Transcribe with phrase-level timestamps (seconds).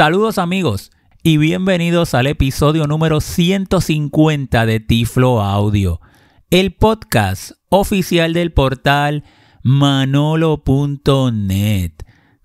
[0.00, 6.00] Saludos amigos y bienvenidos al episodio número 150 de Tiflo Audio,
[6.48, 9.24] el podcast oficial del portal
[9.62, 10.62] manolo.net.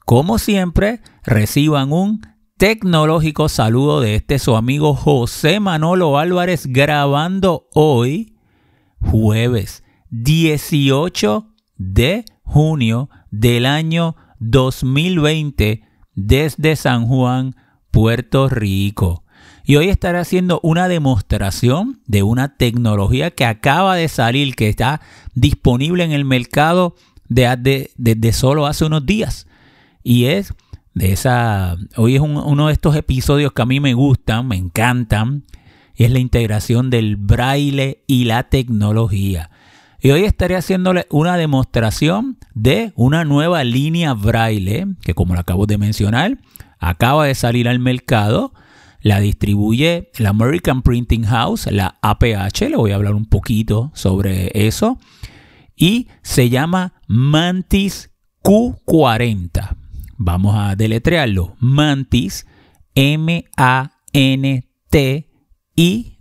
[0.04, 2.20] Como siempre, reciban un
[2.58, 8.36] tecnológico saludo de este su amigo José Manolo Álvarez grabando hoy,
[9.00, 11.48] jueves 18
[11.78, 17.56] de junio del año 2020 desde San Juan,
[17.92, 19.24] Puerto Rico.
[19.64, 25.02] Y hoy estaré haciendo una demostración de una tecnología que acaba de salir, que está
[25.34, 26.96] disponible en el mercado
[27.28, 29.48] desde de, solo hace unos días.
[30.04, 30.54] Y es
[30.94, 31.78] de esa.
[31.98, 35.44] Hoy es uno de estos episodios que a mí me gustan, me encantan.
[35.96, 39.50] es la integración del braille y la tecnología.
[40.06, 45.66] Y hoy estaré haciéndole una demostración de una nueva línea braille, que como lo acabo
[45.66, 46.38] de mencionar,
[46.78, 48.54] acaba de salir al mercado.
[49.02, 52.70] La distribuye la American Printing House, la APH.
[52.70, 55.00] Le voy a hablar un poquito sobre eso.
[55.76, 58.12] Y se llama Mantis
[58.44, 59.76] Q40.
[60.18, 61.56] Vamos a deletrearlo.
[61.58, 62.46] Mantis,
[62.94, 63.48] M-A-N-T-I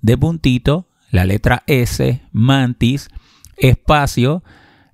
[0.01, 3.11] de puntito, la letra S, Mantis
[3.57, 4.43] espacio,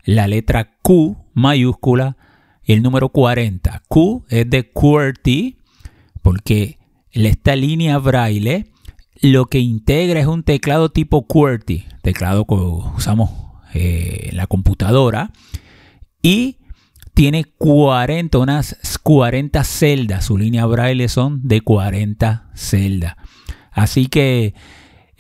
[0.05, 2.17] la letra Q mayúscula
[2.73, 3.83] el número 40.
[3.89, 5.59] Q es de QWERTY
[6.23, 6.79] porque
[7.13, 8.67] esta línea braille
[9.21, 13.31] lo que integra es un teclado tipo QWERTY, teclado que usamos
[13.75, 15.33] eh, en la computadora
[16.23, 16.59] y
[17.15, 20.25] tiene 40, unas 40 celdas.
[20.27, 23.17] Su línea braille son de 40 celdas.
[23.73, 24.55] Así que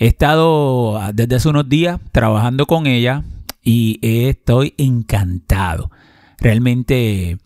[0.00, 3.22] He estado ah, desde hace unos días trabajando con ella
[3.62, 5.90] y estoy encantado.
[6.38, 7.36] Realmente,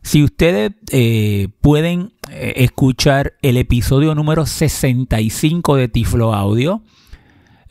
[0.00, 6.84] si ustedes eh, pueden eh, escuchar el episodio número 65 de Tiflo Audio,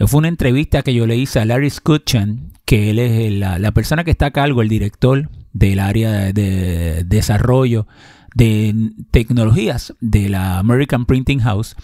[0.07, 3.71] fue una entrevista que yo le hice a Larry Scutchan, que él es la, la,
[3.71, 7.87] persona que está a cargo, el director del área de desarrollo
[8.35, 11.77] de tecnologías de la American Printing House.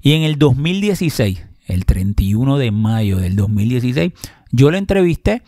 [0.00, 4.12] Y en el 2016, el 31 de mayo del 2016,
[4.52, 5.42] yo le entrevisté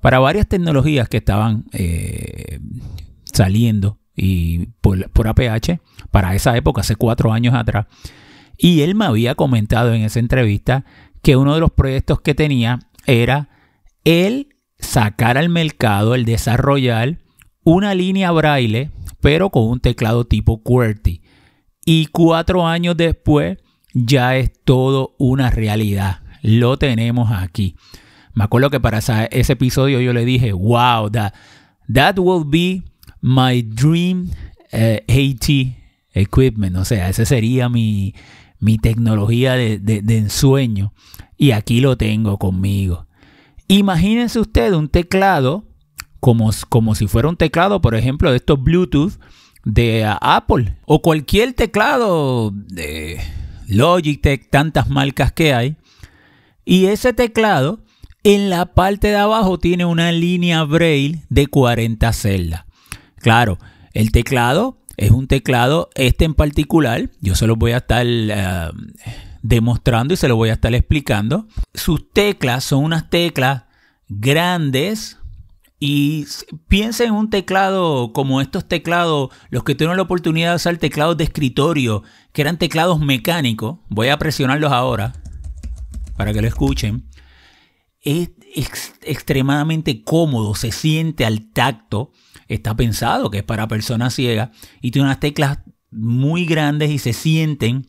[0.00, 2.60] para varias tecnologías que estaban eh,
[3.24, 5.80] saliendo y por, APH
[6.10, 7.86] para esa época, hace cuatro años atrás.
[8.58, 10.84] Y él me había comentado en esa entrevista
[11.22, 13.48] que uno de los proyectos que tenía era
[14.04, 17.18] el sacar al mercado, el desarrollar
[17.64, 18.90] una línea braille,
[19.20, 21.22] pero con un teclado tipo QWERTY.
[21.84, 23.58] Y cuatro años después
[23.94, 26.20] ya es todo una realidad.
[26.42, 27.76] Lo tenemos aquí.
[28.34, 31.34] Me acuerdo que para ese episodio yo le dije, wow, that,
[31.92, 32.82] that will be
[33.20, 34.30] my dream
[34.72, 35.48] uh, AT
[36.14, 36.76] equipment.
[36.76, 38.14] O sea, esa sería mi,
[38.58, 40.92] mi tecnología de, de, ensueño.
[41.36, 43.06] Y aquí lo tengo conmigo.
[43.68, 45.64] Imagínense usted un teclado
[46.20, 49.18] como, como si fuera un teclado, por ejemplo, de estos Bluetooth
[49.64, 53.20] de Apple o cualquier teclado de
[53.68, 55.76] Logitech, tantas marcas que hay.
[56.64, 57.80] Y ese teclado
[58.24, 62.64] en la parte de abajo tiene una línea braille de 40 celdas.
[63.16, 63.58] Claro,
[63.94, 68.70] el teclado es un teclado, este en particular, yo se lo voy a estar eh,
[69.42, 71.46] demostrando y se lo voy a estar explicando.
[71.74, 73.64] Sus teclas son unas teclas
[74.08, 75.18] grandes,
[75.84, 76.26] y
[76.68, 81.16] piensa en un teclado como estos teclados, los que tuvieron la oportunidad de usar teclados
[81.16, 83.80] de escritorio, que eran teclados mecánicos.
[83.88, 85.12] Voy a presionarlos ahora
[86.16, 87.08] para que lo escuchen.
[88.00, 88.30] Es
[89.02, 92.12] extremadamente cómodo, se siente al tacto.
[92.46, 94.50] Está pensado que es para personas ciegas
[94.80, 95.58] y tiene unas teclas
[95.90, 97.88] muy grandes y se sienten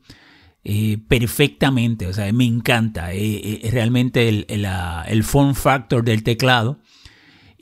[0.64, 2.08] eh, perfectamente.
[2.08, 3.14] O sea, me encanta.
[3.14, 4.68] Eh, eh, realmente el, el,
[5.06, 6.80] el form factor del teclado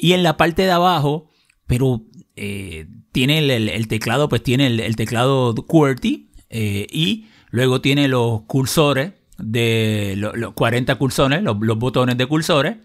[0.01, 1.29] y en la parte de abajo,
[1.67, 2.01] pero
[2.35, 9.14] eh, tiene el, teclado, pues tiene el, teclado QWERTY eh, y luego tiene los cursores
[9.37, 12.78] de los, 40 cursores, los, botones de cursores.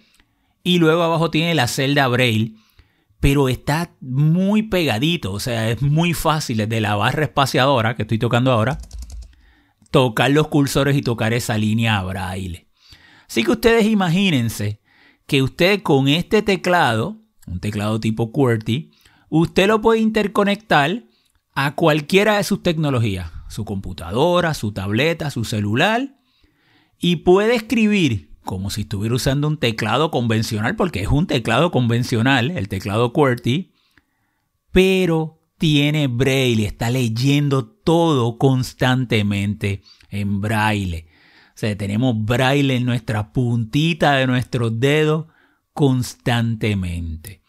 [0.63, 2.57] Y luego abajo tiene la celda Braille,
[3.19, 8.19] pero está muy pegadito, o sea, es muy fácil desde la barra espaciadora que estoy
[8.19, 8.77] tocando ahora,
[9.91, 12.67] tocar los cursores y tocar esa línea Braille.
[13.27, 14.83] Así que ustedes imagínense
[15.27, 18.91] que usted con este teclado, un teclado tipo QWERTY,
[19.29, 21.05] usted lo puede interconectar
[21.55, 26.17] a cualquiera de sus tecnologías, su computadora, su tableta, su celular,
[26.99, 32.53] y puede escribir como si estuviera usando un teclado convencional, porque es un teclado convencional,
[32.53, 33.73] el teclado QWERTY,
[34.71, 41.09] pero tiene braille, está leyendo todo constantemente en braille.
[41.57, 45.27] Sea, tenemos braille en nuestra puntita de nuestros dedos
[45.73, 47.41] constantemente.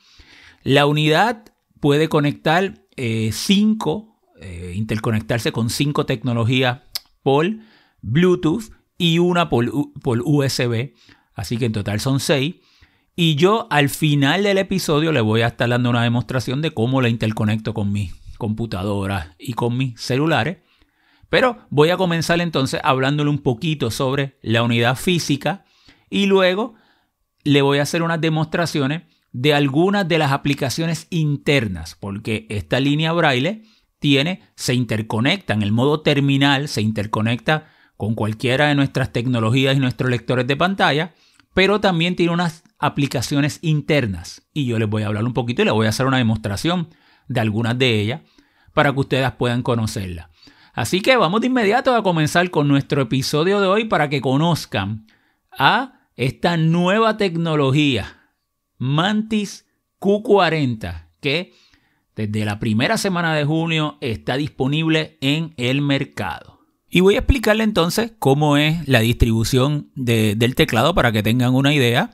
[0.63, 1.43] La unidad
[1.81, 6.79] puede conectar eh, cinco, eh, interconectarse con cinco tecnologías
[7.21, 7.47] por
[8.01, 9.69] Bluetooth y una por,
[10.01, 10.93] por USB.
[11.33, 12.55] Así que en total son seis.
[13.13, 17.01] Y yo al final del episodio le voy a estar dando una demostración de cómo
[17.01, 20.59] la interconecto con mi computadora y con mis celulares.
[21.29, 25.65] Pero voy a comenzar entonces hablándole un poquito sobre la unidad física
[26.09, 26.75] y luego
[27.43, 33.11] le voy a hacer unas demostraciones de algunas de las aplicaciones internas, porque esta línea
[33.11, 33.63] braille
[33.99, 39.79] tiene, se interconecta en el modo terminal, se interconecta con cualquiera de nuestras tecnologías y
[39.79, 41.13] nuestros lectores de pantalla,
[41.53, 44.47] pero también tiene unas aplicaciones internas.
[44.53, 46.89] Y yo les voy a hablar un poquito y les voy a hacer una demostración
[47.27, 48.21] de algunas de ellas
[48.73, 50.29] para que ustedes puedan conocerlas.
[50.77, 55.07] Así que vamos de inmediato a comenzar con nuestro episodio de hoy para que conozcan
[55.49, 58.35] a esta nueva tecnología,
[58.77, 59.65] Mantis
[59.99, 61.55] Q40, que
[62.15, 66.59] desde la primera semana de junio está disponible en el mercado.
[66.87, 71.73] Y voy a explicarle entonces cómo es la distribución del teclado para que tengan una
[71.73, 72.11] idea.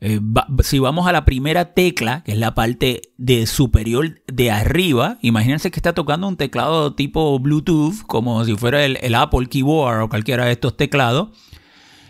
[0.00, 0.20] Eh,
[0.62, 5.70] si vamos a la primera tecla, que es la parte de superior de arriba, imagínense
[5.70, 10.08] que está tocando un teclado tipo Bluetooth, como si fuera el, el Apple Keyboard o
[10.08, 11.30] cualquiera de estos teclados.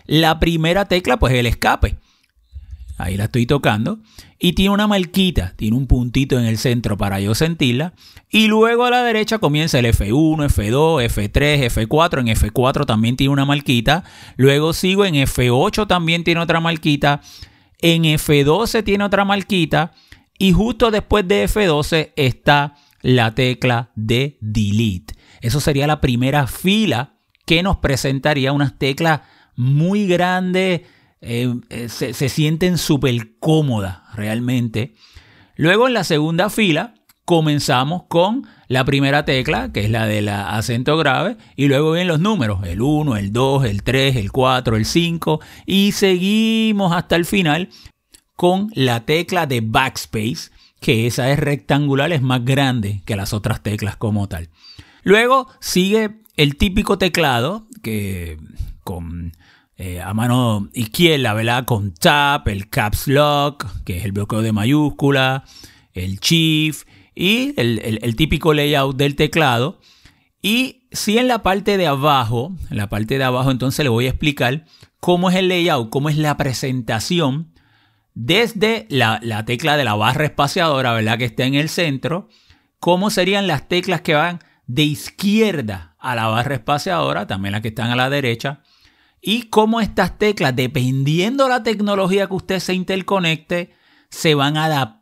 [0.05, 1.97] La primera tecla, pues es el escape.
[2.99, 3.99] Ahí la estoy tocando.
[4.37, 7.93] Y tiene una marquita, tiene un puntito en el centro para yo sentirla.
[8.29, 12.19] Y luego a la derecha comienza el F1, F2, F3, F4.
[12.19, 14.03] En F4 también tiene una marquita.
[14.35, 17.21] Luego sigo en F8 también tiene otra marquita.
[17.81, 19.91] En F12 tiene otra marquita.
[20.37, 25.15] Y justo después de F12 está la tecla de delete.
[25.41, 27.15] Eso sería la primera fila
[27.45, 29.21] que nos presentaría unas teclas
[29.55, 30.81] muy grandes
[31.21, 34.95] eh, eh, se, sienten súper cómodas realmente.
[35.55, 40.95] Luego en la segunda fila comenzamos con la primera tecla, que es la del acento
[40.95, 44.85] grave, y luego vienen los números, el 1, el 2, el 3, el 4, el
[44.85, 47.69] 5, y seguimos hasta el final
[48.35, 53.63] con la tecla de backspace, que esa es rectangular, es más grande que las otras
[53.63, 54.49] teclas como tal.
[55.01, 58.37] Luego sigue el típico teclado que
[58.83, 59.33] con
[59.77, 61.65] eh, a mano izquierda, ¿verdad?
[61.65, 65.43] Con Tab, el Caps Lock, que es el bloqueo de mayúscula,
[65.93, 66.87] el Shift
[67.19, 69.81] y el, típico layout del teclado.
[70.41, 74.05] Y si en la parte de abajo, en la parte de abajo entonces le voy
[74.05, 74.63] a explicar
[75.01, 77.51] cómo es el layout, cómo es la presentación
[78.13, 81.17] desde la, la, tecla de la barra espaciadora, ¿verdad?
[81.17, 82.29] Que está en el centro,
[82.79, 87.67] cómo serían las teclas que van de izquierda a la barra espaciadora, también las que
[87.67, 88.61] están a la derecha,
[89.21, 93.73] y cómo estas teclas, dependiendo de la tecnología que usted se interconecte,
[94.09, 94.98] se van a adaptar.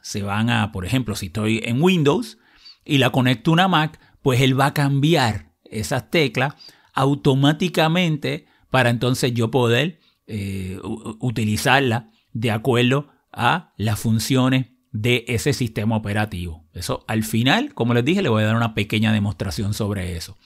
[0.00, 2.38] Se van a, por ejemplo, si estoy en Windows
[2.84, 6.54] y la conecto a una Mac, pues él va a cambiar esas teclas
[6.94, 10.78] automáticamente para entonces yo poder eh,
[11.20, 16.64] utilizarla de acuerdo a las funciones de ese sistema operativo.
[16.72, 20.36] Eso al final, como les dije, le voy a dar una pequeña demostración sobre eso.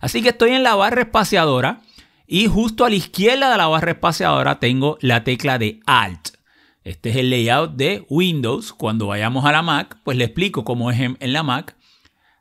[0.00, 1.82] Así que estoy en la barra espaciadora
[2.26, 6.35] y justo a la izquierda de la barra espaciadora tengo la tecla de Alt.
[6.86, 8.72] Este es el layout de Windows.
[8.72, 11.76] Cuando vayamos a la Mac, pues le explico cómo es en, la Mac.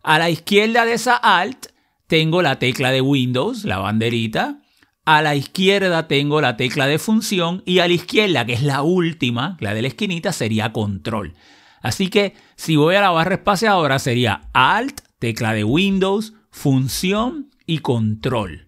[0.04, 1.66] A la izquierda de esa Alt
[2.06, 4.62] tengo la tecla de Windows, la banderita.
[5.04, 8.84] A la izquierda tengo la tecla de función y a la izquierda, que es la
[8.84, 11.34] última, la de la esquinita, sería control.
[11.82, 17.80] Así que si voy a la barra espaciadora sería Alt, tecla de Windows, función y
[17.80, 18.66] control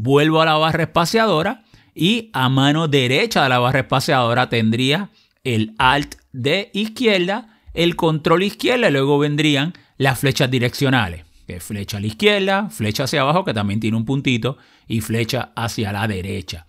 [0.00, 1.64] vuelvo a la barra espaciadora
[1.98, 5.10] y a mano derecha de la barra espaciadora tendría
[5.42, 11.24] el Alt de izquierda, el control izquierda y luego vendrían las flechas direccionales.
[11.48, 15.50] Que flecha a la izquierda, flecha hacia abajo que también tiene un puntito y flecha
[15.56, 16.66] hacia la derecha.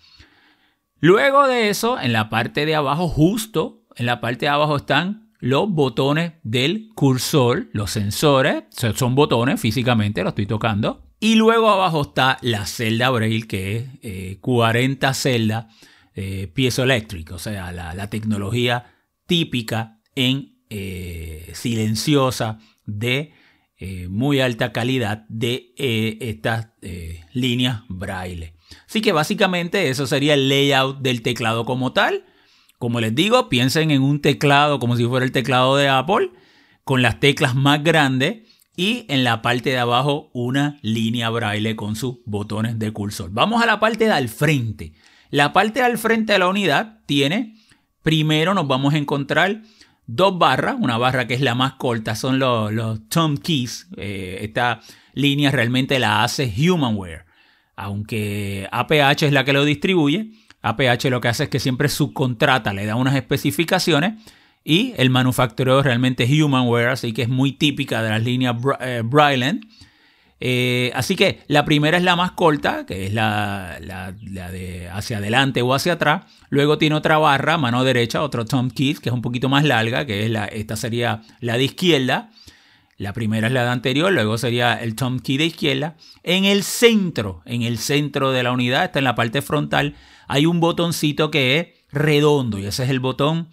[0.99, 5.29] Luego de eso, en la parte de abajo, justo en la parte de abajo están
[5.39, 8.63] los botones del cursor, los sensores,
[8.95, 11.08] son botones físicamente, lo estoy tocando.
[11.19, 15.65] Y luego abajo está la celda Braille, que es 40 celdas
[16.21, 18.93] eh, piezoeléctrica, o sea, la, tecnología
[19.25, 23.31] típica en eh, silenciosa de
[23.77, 26.69] eh, muy alta calidad de estas
[27.31, 28.53] líneas Braille.
[28.85, 32.25] Así que básicamente eso sería el layout del teclado como tal.
[32.79, 36.31] Como les digo, piensen en un teclado como si fuera el teclado de Apple
[36.83, 38.48] con las teclas más grandes
[38.79, 43.29] y en la parte de abajo una línea braille con sus botones de cursor.
[43.33, 44.93] Vamos a la parte de al frente.
[45.31, 47.57] La parte de al frente de la unidad tiene,
[48.03, 49.63] primero nos vamos a encontrar
[50.07, 53.89] dos barras, una barra que es la más corta, son los, los thumb keys.
[53.97, 54.79] Eh, esta
[55.13, 57.25] línea realmente la hace Humanware,
[57.75, 60.31] aunque APH es la que lo distribuye.
[60.61, 64.13] APH lo que hace es que siempre subcontrata, le da unas especificaciones
[64.63, 69.01] y el manufacturero realmente es Humanware, así que es muy típica de las líneas eh,
[69.03, 69.65] Bryland.
[70.41, 75.61] Eh, así que la primera es la más corta, que es la, de hacia adelante
[75.61, 76.25] o hacia atrás.
[76.49, 80.05] Luego tiene otra barra, mano derecha, otro thumb keys, que es un poquito más larga,
[80.05, 82.29] que es la, esta sería la de izquierda.
[82.97, 85.95] La primera es la de anterior, luego sería el thumb key de izquierda.
[86.23, 89.95] En el centro, en el centro de la unidad, está en la parte frontal,
[90.27, 93.47] hay un botoncito que es redondo y ese es el botón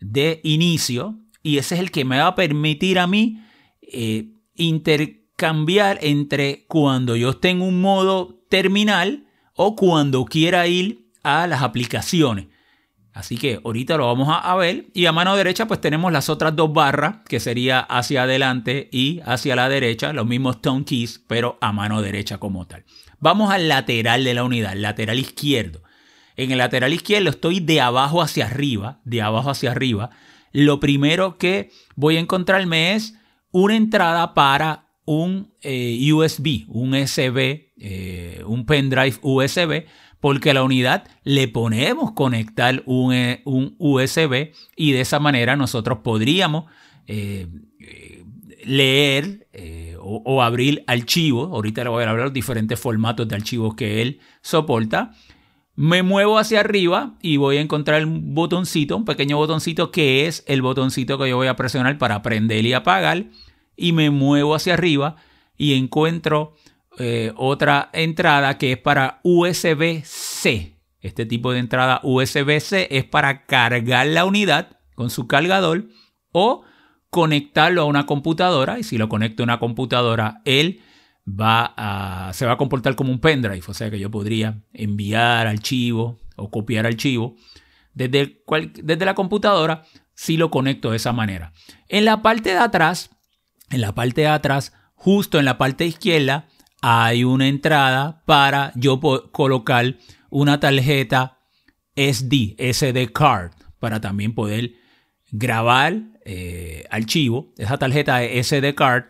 [0.00, 3.42] de inicio y ese es el que me va a permitir a mí
[3.80, 11.46] eh, intercambiar entre cuando yo esté en un modo terminal o cuando quiera ir a
[11.46, 12.46] las aplicaciones.
[13.12, 14.86] Así que ahorita lo vamos a, ver.
[14.94, 19.20] Y a mano derecha pues tenemos las otras dos barras que sería hacia adelante y
[19.24, 20.12] hacia la derecha.
[20.12, 22.84] Los mismos tone keys pero a mano derecha como tal.
[23.18, 25.82] Vamos al lateral de la unidad, lateral izquierdo.
[26.38, 30.10] En el lateral izquierdo estoy de abajo hacia arriba, de abajo hacia arriba.
[30.52, 33.14] Lo primero que voy a encontrarme es
[33.50, 39.86] una entrada para un eh, USB, un USB, eh, un pendrive USB,
[40.20, 45.98] porque la unidad le ponemos conectar un, eh, un USB y de esa manera nosotros
[46.04, 46.66] podríamos
[48.64, 49.48] leer
[50.00, 51.50] o, o, abrir archivos.
[51.50, 55.14] Ahorita le voy a hablar de los diferentes formatos de archivos que él soporta
[55.78, 60.42] me muevo hacia arriba y voy a encontrar un botoncito, un pequeño botoncito que es
[60.48, 63.26] el botoncito que yo voy a presionar para prender y apagar.
[63.76, 65.14] Y me muevo hacia arriba
[65.56, 66.56] y encuentro
[66.98, 70.80] eh, otra entrada que es para USB-C.
[71.00, 75.86] Este tipo de entrada USB-C es para cargar la unidad con su cargador
[76.32, 76.64] o
[77.08, 78.80] conectarlo a una computadora.
[78.80, 80.80] Y si lo conecto a una computadora, él
[81.28, 85.46] va a, se va a comportar como un pendrive, o sea que yo podría enviar
[85.46, 87.36] archivo o copiar archivo
[87.94, 88.42] desde,
[88.82, 91.52] desde la computadora si lo conecto de esa manera.
[91.88, 93.10] En la parte de atrás,
[93.70, 96.48] en la parte de atrás, justo en la parte izquierda,
[96.80, 99.00] hay una entrada para yo
[99.32, 99.96] colocar
[100.30, 101.38] una tarjeta
[101.96, 104.74] SD, SD card, para también poder
[105.30, 107.52] grabar eh, archivo.
[107.58, 109.04] Esa tarjeta SD card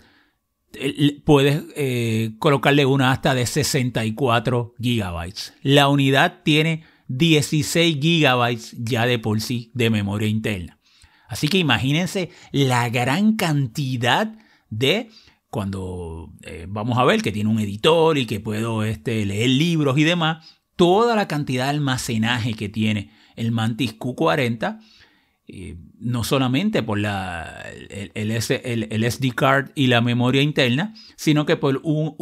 [1.25, 5.55] puedes eh, colocarle una hasta de 64 gigabytes.
[5.63, 10.79] La unidad tiene 16 gigabytes ya de por sí de memoria interna.
[11.29, 14.35] Así que imagínense la gran cantidad
[14.71, 15.11] de
[15.51, 19.97] cuando eh, vamos a ver que tiene un editor y que puedo este, leer libros
[19.99, 24.79] y demás, toda la cantidad de almacenaje que tiene el Mantis Q40
[25.99, 31.81] no solamente por la, el, el, SD card y la memoria interna, sino que por
[31.83, 32.15] un,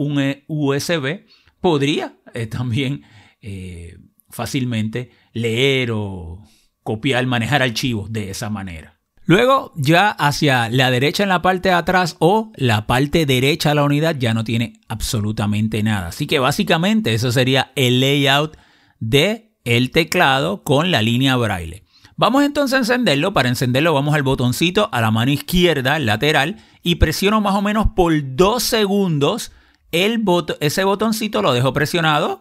[0.47, 1.27] USB eh,
[1.61, 3.03] podría eh, también
[3.41, 3.97] eh,
[4.31, 6.43] fácilmente leer o
[6.83, 9.01] copiar, manejar archivos de esa manera.
[9.25, 13.75] Luego, ya hacia la derecha en la parte de atrás o la parte derecha de
[13.75, 16.09] la unidad ya no tiene absolutamente nada.
[16.09, 18.57] Así que básicamente eso sería el layout
[19.01, 21.86] de el teclado con la línea braille.
[22.17, 23.33] Vamos entonces a encenderlo.
[23.33, 27.89] Para encenderlo vamos al botoncito a la mano izquierda, lateral, y presiono más o menos
[27.95, 29.53] por dos segundos
[29.93, 30.25] el
[30.61, 32.41] ese botoncito, lo dejo presionado.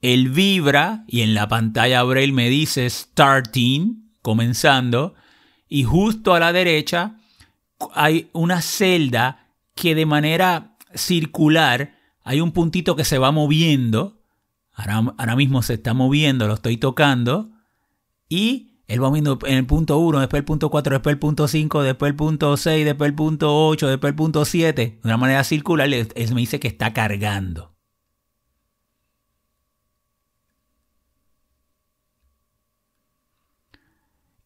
[0.00, 5.14] Él vibra y en la pantalla Braille me dice starting, comenzando,
[5.68, 7.16] y justo a la derecha
[7.92, 14.22] hay una celda que de manera circular hay un puntito que se va moviendo
[14.76, 17.50] Ahora, mismo se está moviendo, lo estoy tocando.
[18.28, 21.48] Y él va viendo en el punto 1, después el punto 4, después el punto
[21.48, 24.82] 5, después el punto 6, después el punto 8, después el punto 7.
[24.82, 27.74] De una manera circular, él me dice que está cargando.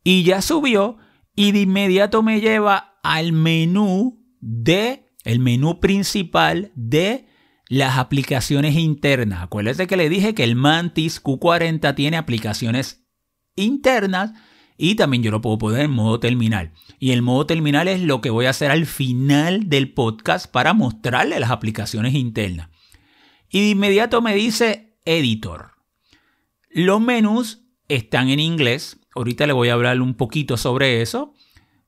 [0.04, 0.96] Y ya subió
[1.34, 7.26] y de inmediato me lleva al menú de, el menú principal de
[7.70, 9.44] las aplicaciones internas.
[9.44, 13.06] Acuérdense que le dije que el Mantis Q40 tiene aplicaciones
[13.54, 14.32] internas
[14.76, 16.72] y también yo lo puedo poner en modo terminal.
[16.98, 20.74] Y el modo terminal es lo que voy a hacer al final del podcast para
[20.74, 22.70] mostrarle las aplicaciones internas.
[23.48, 25.74] Y de inmediato me dice editor.
[26.70, 31.34] Los menús están en inglés, ahorita le voy a hablar un poquito sobre eso.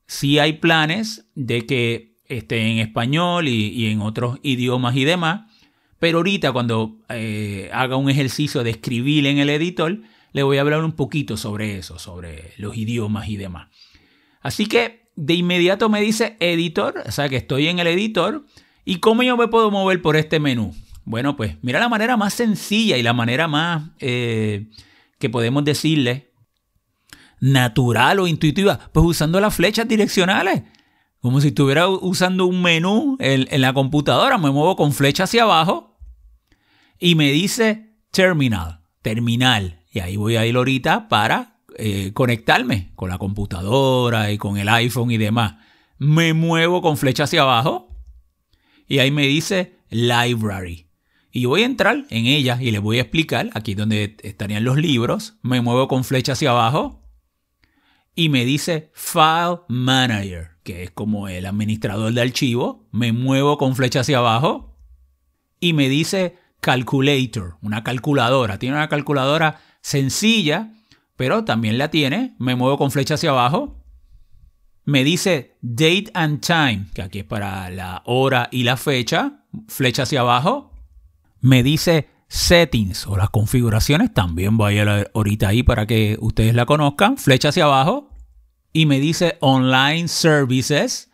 [0.07, 5.51] Sí hay planes de que esté en español y, en otros idiomas y demás,
[6.03, 10.01] pero ahorita cuando eh, haga un ejercicio de escribir en el editor,
[10.33, 13.69] le voy a hablar un poquito sobre eso, sobre los idiomas y demás.
[14.41, 18.45] Así que de inmediato me dice editor, o sea que estoy en el editor.
[18.83, 20.75] ¿Y cómo yo me puedo mover por este menú?
[21.05, 24.67] Bueno, pues mira la manera más sencilla y la manera más eh,
[25.19, 26.33] que podemos decirle
[27.39, 30.63] natural o intuitiva, pues usando las flechas direccionales.
[31.21, 35.43] Como si estuviera usando un menú en, en la computadora, me muevo con flecha hacia
[35.43, 35.92] abajo
[36.99, 39.79] y me dice terminal, terminal.
[39.91, 44.69] Y ahí voy a ir ahorita para eh, conectarme con la computadora y con el
[44.69, 45.55] iPhone y demás.
[45.97, 47.95] Me muevo con flecha hacia abajo
[48.87, 50.87] y ahí me dice library.
[51.31, 54.77] Y voy a entrar en ella y les voy a explicar, aquí donde estarían los
[54.77, 57.03] libros, me muevo con flecha hacia abajo
[58.15, 63.75] y me dice File Manager, que es como el administrador de archivo, me muevo con
[63.75, 64.77] flecha hacia abajo
[65.59, 70.71] y me dice Calculator, una calculadora, tiene una calculadora sencilla,
[71.17, 73.83] pero también la tiene, me muevo con flecha hacia abajo,
[74.85, 80.03] me dice Date and Time, que aquí es para la hora y la fecha, flecha
[80.03, 80.71] hacia abajo,
[81.41, 86.55] me dice settings o las configuraciones, también voy a ir ahorita ahí para que ustedes
[86.55, 88.09] la conozcan, flecha hacia abajo,
[88.71, 91.11] y me dice online services,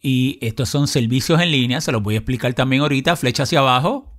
[0.00, 3.60] y estos son servicios en línea, se los voy a explicar también ahorita, flecha hacia
[3.60, 4.11] abajo,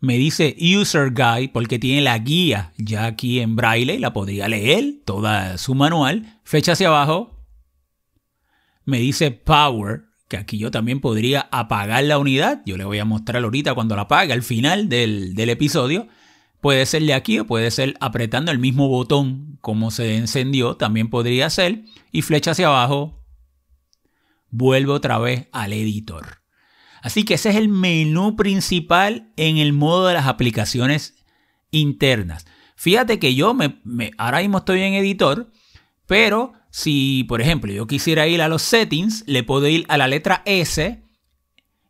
[0.00, 4.94] me dice user guide porque tiene la guía ya aquí en braille, la podría leer,
[5.04, 7.40] toda su manual, flecha hacia abajo,
[8.84, 12.62] me dice power, que aquí yo también podría apagar la unidad.
[12.64, 16.08] Yo le voy a mostrar ahorita cuando la apague al final del, episodio.
[16.60, 21.10] Puede ser de aquí o puede ser apretando el mismo botón como se encendió, también
[21.10, 21.84] podría ser.
[22.12, 23.24] Y flecha hacia abajo,
[24.50, 26.39] vuelve otra vez al editor.
[27.02, 31.16] Así que ese es el menú principal en el modo de las aplicaciones
[31.70, 32.46] internas.
[32.76, 33.80] Fíjate que yo me,
[34.18, 35.50] ahora mismo estoy en editor,
[36.06, 40.08] pero si, por ejemplo, yo quisiera ir a los settings, le puedo ir a la
[40.08, 41.02] letra S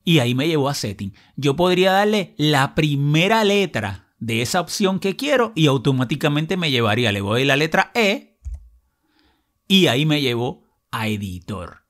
[0.05, 1.15] y ahí me llevo a setting.
[1.37, 7.13] Yo podría darle la primera letra de esa opción que quiero y automáticamente me llevaría,
[7.13, 8.39] le voy a la letra E
[9.67, 11.85] y ahí me llevo a editor.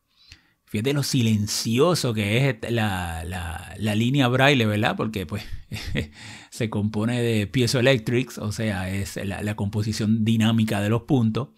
[0.71, 4.97] Fíjate lo silencioso que es la, línea braille, ¿verdad?
[4.97, 5.43] Porque pues
[6.51, 11.49] se compone de piezoelectrics, o sea, es la composición dinámica de los puntos.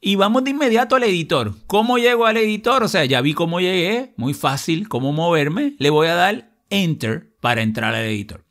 [0.00, 1.54] Y vamos de inmediato al editor.
[1.66, 2.82] ¿Cómo llego al editor?
[2.82, 5.74] O sea, ya vi cómo llegué, muy fácil cómo moverme.
[5.78, 8.44] Le voy a dar Enter para entrar al editor.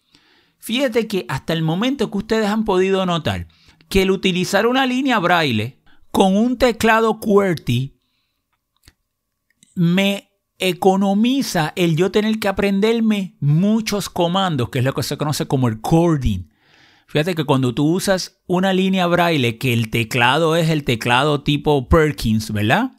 [0.57, 3.47] Fíjate que hasta el momento que ustedes han podido notar
[3.89, 5.79] que el utilizar una línea braille
[6.11, 7.94] con un teclado QWERTY
[9.75, 15.47] me economiza el yo tener que aprenderme muchos comandos, que es lo que se conoce
[15.47, 16.49] como el coding.
[17.07, 21.87] Fíjate que cuando tú usas una línea braille, que el teclado es el teclado tipo
[21.87, 22.93] Perkins, ¿verdad?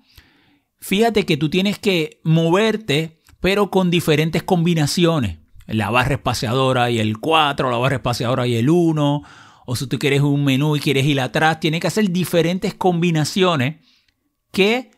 [0.78, 5.38] Fíjate que tú tienes que moverte, pero con diferentes combinaciones.
[5.66, 9.22] La barra espaciadora y el 4, la barra espaciadora y el 1.
[9.66, 13.76] O si tú quieres un menú y quieres ir atrás, tienes que hacer diferentes combinaciones
[14.52, 14.92] que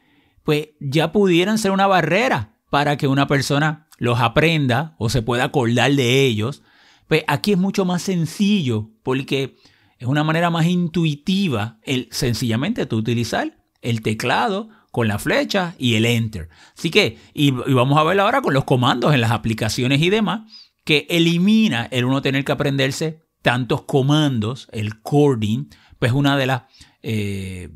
[0.48, 5.44] pues ya pudieran ser una barrera para que una persona los aprenda o se pueda
[5.44, 6.62] acordar de ellos
[7.06, 9.56] pues aquí es mucho más sencillo porque
[9.98, 15.96] es una manera más intuitiva el sencillamente tú utilizar el teclado con la flecha y
[15.96, 16.48] el enter.
[16.74, 20.50] Así que, y, vamos a ver ahora con los comandos en las aplicaciones y demás,
[20.82, 25.66] que elimina el uno tener que aprenderse tantos comandos, el coding,
[25.98, 26.62] pues una de las
[27.02, 27.68] eh,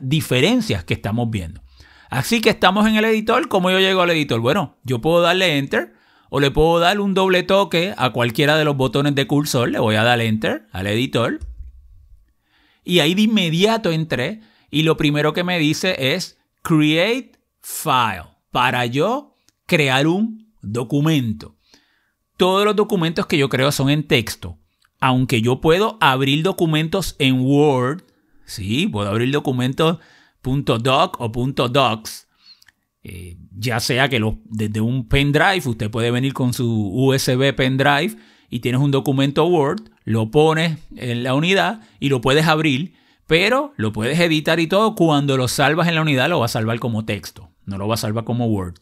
[0.00, 1.60] diferencias que estamos viendo.
[2.12, 3.48] Así que estamos en el editor.
[3.48, 4.38] ¿Cómo yo llego al editor?
[4.38, 5.94] Bueno, yo puedo darle enter
[6.28, 9.70] o le puedo dar un doble toque a cualquiera de los botones de cursor.
[9.70, 11.40] Le voy a dar Enter al editor.
[12.84, 18.84] Y ahí de inmediato entré y lo primero que me dice es Create File para
[18.84, 19.32] yo
[19.64, 21.56] crear un documento.
[22.36, 24.58] Todos los documentos que yo creo son en texto.
[25.00, 28.02] Aunque yo puedo abrir documentos en Word,
[28.44, 29.96] sí, puedo abrir documentos
[30.42, 32.28] .doc o .docs,
[33.04, 38.16] eh, ya sea que desde un pendrive, usted puede venir con su USB pendrive
[38.48, 42.94] y tienes un documento Word, lo pones en la unidad y lo puedes abrir,
[43.26, 44.94] pero lo puedes editar y todo.
[44.94, 47.94] Cuando lo salvas en la unidad, lo va a salvar como texto, no lo va
[47.94, 48.74] a salvar como Word.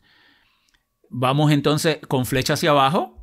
[1.09, 3.16] Vamos entonces con flecha hacia abajo.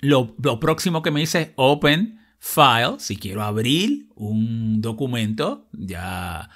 [0.00, 6.50] Lo, próximo que me dice Open File, si quiero abrir un documento, ya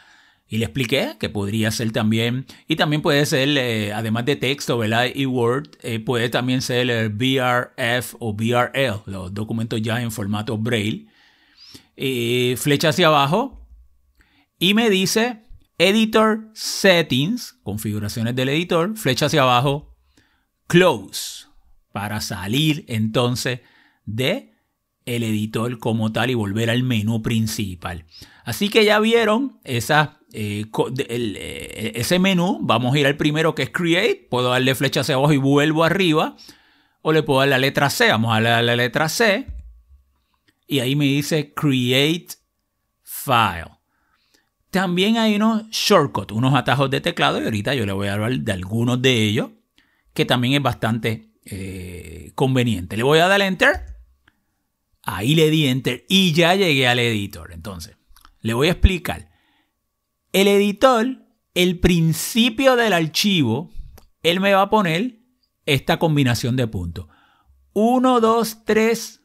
[0.48, 4.78] y le expliqué que podría ser también, y también puede ser, eh, además de texto,
[4.78, 5.06] ¿verdad?
[5.14, 10.56] Y Word, eh, puede también ser el BRF o BRL, los documentos ya en formato
[10.56, 11.09] Braille.
[12.56, 13.66] flecha hacia abajo
[14.59, 15.46] y me dice
[15.78, 19.94] Editor Settings, configuraciones del editor, flecha hacia abajo,
[20.66, 21.46] Close,
[21.92, 23.61] para salir entonces
[24.06, 24.54] de
[25.04, 28.06] el editor como tal y volver al menú principal.
[28.44, 30.66] Así que ya vieron esa, eh,
[31.09, 32.59] eh, ese menú.
[32.62, 34.27] Vamos a ir al primero que es Create.
[34.31, 36.37] Puedo darle flecha hacia abajo y vuelvo arriba.
[37.03, 38.09] O le puedo dar la letra C.
[38.09, 39.46] Vamos a darle la letra C.
[40.66, 42.29] Y ahí me dice Create
[43.03, 43.70] File.
[44.70, 47.40] También hay unos shortcuts, unos atajos de teclado.
[47.40, 49.51] Y ahorita yo le voy a hablar de algunos de ellos.
[50.12, 52.96] Que también es bastante eh, conveniente.
[52.96, 53.96] Le voy a dar Enter
[55.07, 57.53] Ahí le di enter y ya llegué al editor.
[57.53, 57.96] Entonces,
[58.40, 59.31] le voy a explicar.
[60.37, 63.70] El editor, el principio del archivo,
[64.22, 65.18] él me va a poner
[65.64, 67.07] esta combinación de puntos.
[67.72, 69.22] 1, 2, 3,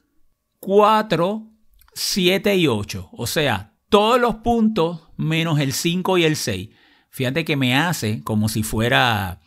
[0.61, 1.51] 4,
[1.93, 3.09] 7 y 8.
[3.11, 6.69] O sea, todos los puntos menos el 5 y el 6.
[7.09, 9.41] Fíjate que me hace como si fuera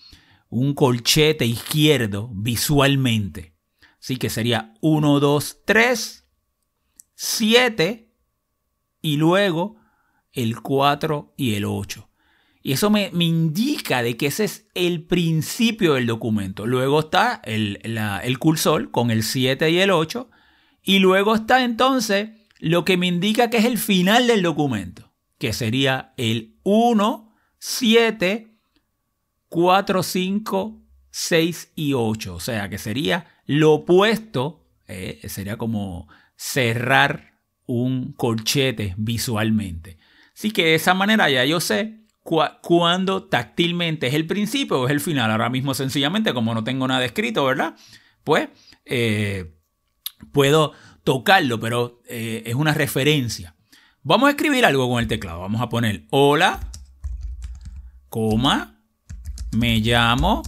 [0.50, 3.54] un colchete izquierdo visualmente.
[3.98, 6.28] Así que sería 1, 2, 3,
[7.14, 8.12] 7
[9.00, 9.76] y luego
[10.34, 12.08] el 4 y el 8.
[12.62, 16.66] Y eso me, indica de que ese es el principio del documento.
[16.66, 20.30] Luego está el, el cursor con el 7 y el 8.
[20.82, 25.52] Y luego está entonces lo que me indica que es el final del documento, que
[25.52, 28.56] sería el 1, 7,
[29.50, 32.34] 4, 5, 6 y 8.
[32.34, 39.98] O sea, que sería lo opuesto, eh, sería como cerrar un corchete visualmente.
[40.34, 44.92] Así que de esa manera ya yo sé cuándo táctilmente es el principio o es
[44.92, 45.30] el final.
[45.30, 47.76] Ahora mismo sencillamente como no tengo nada escrito, ¿verdad?
[48.24, 48.48] Pues
[48.84, 49.54] eh,
[50.32, 50.72] puedo
[51.04, 53.54] tocarlo, pero eh, es una referencia.
[54.02, 55.40] Vamos a escribir algo con el teclado.
[55.40, 56.60] Vamos a poner hola,
[58.08, 58.80] coma,
[59.52, 60.42] me llamo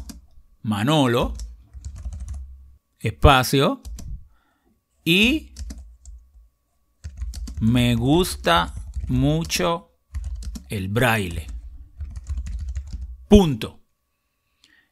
[0.63, 1.35] Manolo,
[2.99, 3.83] espacio,
[5.05, 5.53] y
[7.61, 8.75] me gusta
[9.09, 9.93] mucho
[10.69, 11.47] el braille.
[13.29, 13.81] Punto.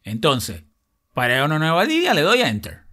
[0.03, 0.65] Entonces,
[1.13, 2.85] para una nueva línea le doy a Enter.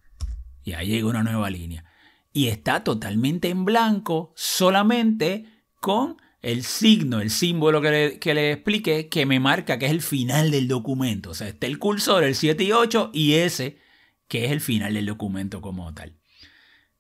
[0.63, 1.85] Y ahí llega una nueva línea.
[2.33, 5.45] Y está totalmente en blanco, solamente
[5.79, 9.91] con el signo, el símbolo que le, que le expliqué, que me marca que es
[9.91, 11.31] el final del documento.
[11.31, 13.79] O sea, está el cursor, el 7 y 8, y ese
[14.27, 16.17] que es el final del documento como tal.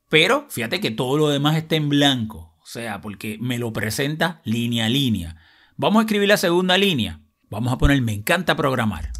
[0.09, 2.50] Pero fíjate que todo lo demás está en blanco.
[2.71, 5.35] Sea, porque me lo presenta línea a línea.
[5.75, 7.19] Vamos a escribir la segunda línea.
[7.49, 9.11] Vamos a poner me encanta programar.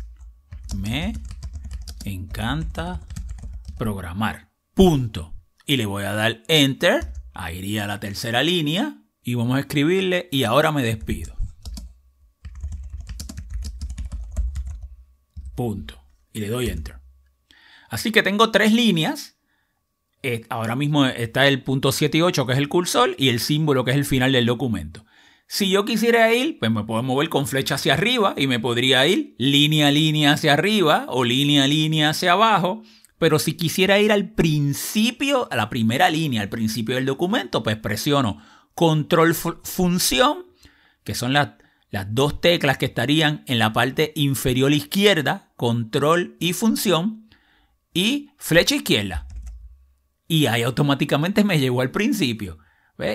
[0.73, 1.11] Me
[2.05, 3.01] encanta
[3.77, 4.49] programar.
[4.73, 5.33] Punto.
[5.65, 7.11] Y le voy a dar enter.
[7.33, 9.03] Ahí iría la tercera línea.
[9.21, 11.35] Y vamos a escribirle y ahora me despido.
[15.55, 16.01] Punto.
[16.31, 17.01] Y le doy enter.
[17.89, 19.30] Así que tengo tres líneas
[20.23, 23.39] eh, ahora mismo está el punto 7 y 8, que es el cursor, y el
[23.39, 25.05] símbolo, que es el final del documento.
[25.47, 29.05] Si yo quisiera ir, pues me puedo mover con flecha hacia arriba y me podría
[29.07, 32.83] ir línea a línea hacia arriba o línea a línea hacia abajo.
[33.17, 37.75] Pero si quisiera ir al principio, a la primera línea, al principio del documento, pues
[37.75, 38.41] presiono
[38.75, 40.45] control función,
[41.03, 41.49] que son las,
[41.89, 47.29] las dos teclas que estarían en la parte inferior izquierda, control y función,
[47.93, 49.27] y flecha izquierda
[50.31, 52.57] y ahí automáticamente me llegó al principio.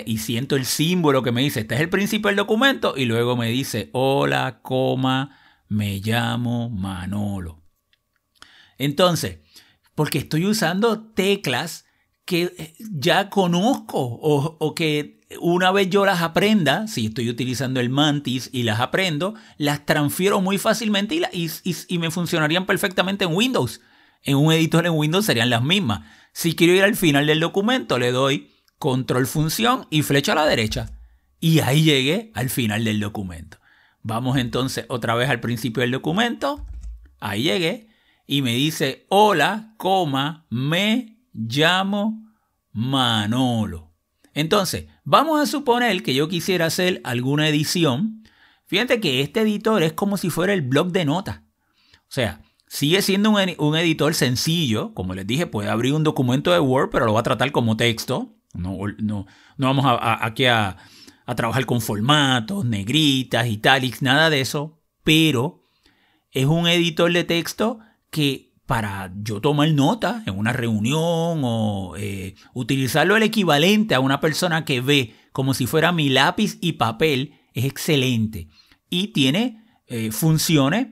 [0.05, 3.35] Y siento el símbolo que me dice, este es el principio del documento y luego
[3.35, 5.35] me dice, hola, coma,
[5.67, 7.63] me llamo Manolo.
[8.77, 9.39] Entonces,
[9.95, 11.85] porque estoy usando teclas
[12.23, 17.89] que eh, ya conozco o, que una vez yo las aprenda, si estoy utilizando el
[17.89, 23.81] Mantis y las aprendo, las transfiero muy fácilmente y me funcionarían perfectamente en Windows.
[24.23, 26.01] En un editor en Windows serían las mismas.
[26.33, 30.45] Si quiero ir al final del documento, le doy control función y flecha a la
[30.45, 30.91] derecha.
[31.39, 33.57] Y ahí llegué al final del documento.
[34.01, 36.65] Vamos entonces otra vez al principio del documento.
[37.19, 37.87] Ahí llegué.
[38.25, 42.33] Y me dice, hola, coma, me llamo
[42.73, 43.93] Manolo.
[44.33, 48.23] Entonces, vamos a suponer que yo quisiera hacer alguna edición.
[48.65, 51.39] Fíjate que este editor es como si fuera el blog de notas.
[51.39, 56.59] O sea, Sigue siendo un, editor sencillo, como les dije, puede abrir un documento de
[56.59, 58.35] Word, pero lo va a tratar como texto.
[58.53, 59.25] No, no,
[59.57, 60.77] no vamos aquí a,
[61.25, 65.63] a trabajar con formatos, negritas, italics, nada de eso, pero
[66.31, 72.35] es un editor de texto que para yo tomar nota en una reunión o eh,
[72.53, 77.33] utilizarlo el equivalente a una persona que ve como si fuera mi lápiz y papel
[77.53, 78.49] es excelente
[78.89, 80.87] y tiene eh, funciones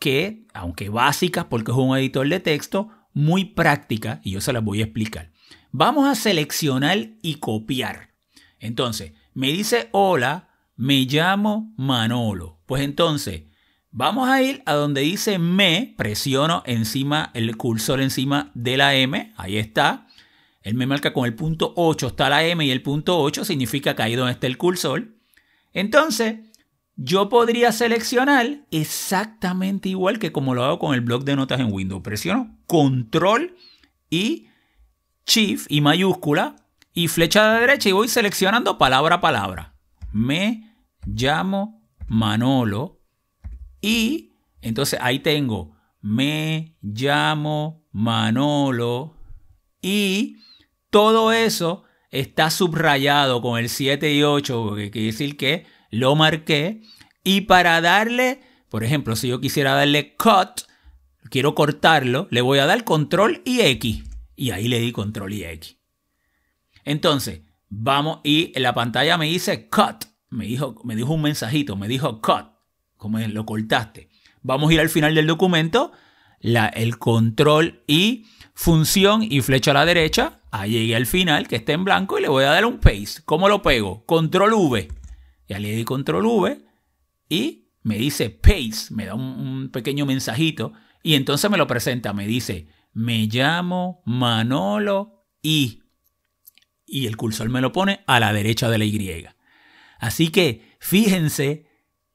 [0.00, 4.64] que, aunque básicas porque es un editor de texto, muy prácticas y yo se las
[4.64, 5.30] voy a explicar.
[5.70, 8.10] Vamos a seleccionar y copiar.
[8.58, 12.58] Entonces, me dice hola, me llamo Manolo.
[12.66, 13.44] Pues entonces,
[13.92, 19.32] Vamos a ir a donde dice me, presiono encima el cursor encima de la M,
[19.36, 20.06] ahí está.
[20.62, 23.96] Él me marca con el punto 8 está la M y el punto 8 significa
[23.96, 25.16] que ahí donde está el cursor.
[25.72, 26.38] Entonces,
[27.02, 31.72] yo podría seleccionar exactamente igual que como lo hago con el bloc de notas en
[31.72, 32.02] Windows.
[32.02, 33.56] Presiono control
[34.10, 34.48] y
[35.26, 36.56] shift y mayúscula
[36.92, 39.74] y flecha de derecha y voy seleccionando palabra a palabra.
[40.12, 40.74] Me
[41.06, 43.00] llamo Manolo
[43.80, 49.16] y entonces ahí tengo, me llamo Manolo
[49.80, 50.36] y
[50.90, 56.82] todo eso está subrayado con el 7 y 8, que quiere decir que lo marqué.
[57.22, 60.62] Y para darle, por ejemplo, si yo quisiera darle cut,
[61.30, 64.04] quiero cortarlo, le voy a dar control y X.
[64.36, 65.76] Y ahí le di control y X.
[66.84, 70.06] Entonces, vamos y en la pantalla me dice cut.
[70.30, 72.50] Me dijo, me dijo un mensajito, me dijo cut
[73.00, 74.08] como lo cortaste.
[74.42, 75.90] Vamos a ir al final del documento,
[76.38, 80.40] la, el control y función y flecha a la derecha.
[80.52, 83.22] Ahí llegué al final, que está en blanco, y le voy a dar un paste.
[83.24, 84.04] ¿Cómo lo pego?
[84.04, 84.88] Control V.
[85.50, 86.64] Ya le di control V
[87.28, 92.12] y me dice paste, me da un, un pequeño mensajito y entonces me lo presenta,
[92.12, 95.82] me dice, me llamo Manolo y...
[96.86, 99.26] Y el cursor me lo pone a la derecha de la Y.
[99.98, 101.66] Así que fíjense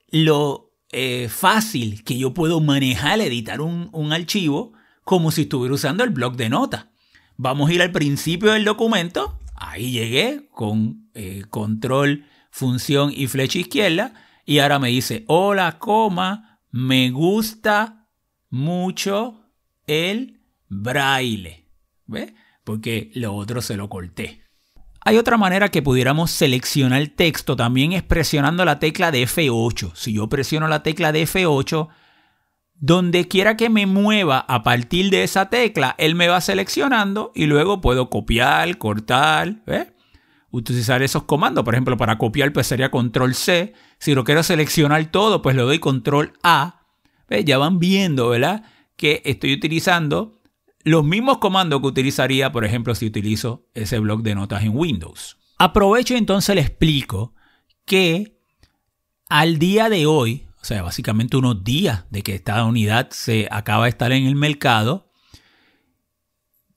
[0.10, 4.72] lo eh, fácil que yo puedo manejar, editar un, archivo
[5.04, 6.88] como si estuviera usando el bloc de notas.
[7.36, 9.40] Vamos a ir al principio del documento.
[9.56, 14.14] Ahí llegué con eh, control, función y flecha izquierda.
[14.46, 18.08] Y ahora me dice, hola, coma, me gusta
[18.50, 19.52] mucho
[19.88, 20.40] el
[20.70, 21.68] braille.
[22.06, 22.34] ¿Ve?
[22.64, 24.42] Porque lo otro se lo corté.
[25.02, 29.94] Hay otra manera que pudiéramos seleccionar el texto también es presionando la tecla de F8.
[29.94, 31.90] Si yo presiono la tecla de F8,
[32.76, 37.48] donde quiera que me mueva a partir de esa tecla, él me va seleccionando y
[37.48, 39.62] luego puedo copiar, cortar,
[40.56, 41.64] utilizar esos comandos.
[41.64, 43.74] Por ejemplo, para copiar pues sería control C.
[44.00, 46.82] Si lo quiero seleccionar todo, pues le doy control A.
[47.46, 48.64] Ya van viendo, ¿verdad?
[48.96, 50.40] Que estoy utilizando
[50.84, 55.38] los mismos comandos que utilizaría, por ejemplo, si utilizo ese bloc de notas en Windows.
[55.58, 57.34] Aprovecho y entonces le explico
[57.86, 58.38] que
[59.28, 63.86] al día de hoy, o sea, básicamente unos días de que esta unidad se acaba
[63.86, 65.05] de estar en el mercado,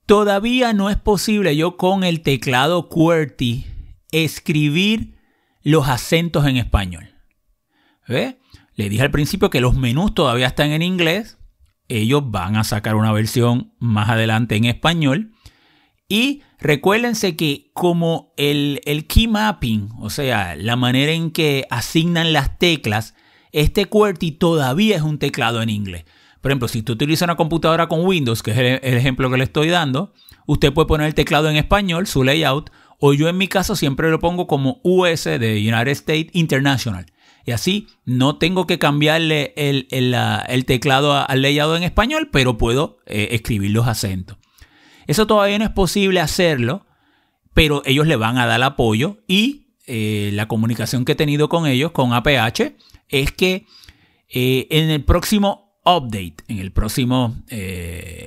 [0.09, 3.67] todavía no es posible yo con el teclado QWERTY
[4.11, 5.19] escribir
[5.61, 7.11] los acentos en español.
[8.07, 8.39] ¿Ve?
[8.73, 11.37] Le dije al principio que los menús todavía están en inglés,
[11.89, 15.31] ellos van a sacar una versión más adelante en español.
[16.07, 22.33] Y recuérdense que como el, el key mapping, o sea, la manera en que asignan
[22.33, 23.13] las teclas,
[23.51, 26.05] este QWERTY todavía es un teclado en inglés.
[26.41, 29.37] Por ejemplo, si tú utilizas una computadora con Windows, que es el, el, ejemplo que
[29.37, 30.13] le estoy dando,
[30.45, 34.09] usted puede poner el teclado en español, su layout, o yo en mi caso siempre
[34.09, 37.05] lo pongo como US de United States International.
[37.45, 43.29] Y así no tengo que cambiarle el, teclado al layout en español, pero puedo eh,
[43.31, 44.37] escribir los acentos.
[45.07, 46.85] Eso todavía no es posible hacerlo,
[47.53, 51.65] pero ellos le van a dar apoyo y eh, la comunicación que he tenido con
[51.65, 52.75] ellos, con APH,
[53.07, 53.65] es que
[54.29, 57.35] eh, en el próximo update, en el próximo,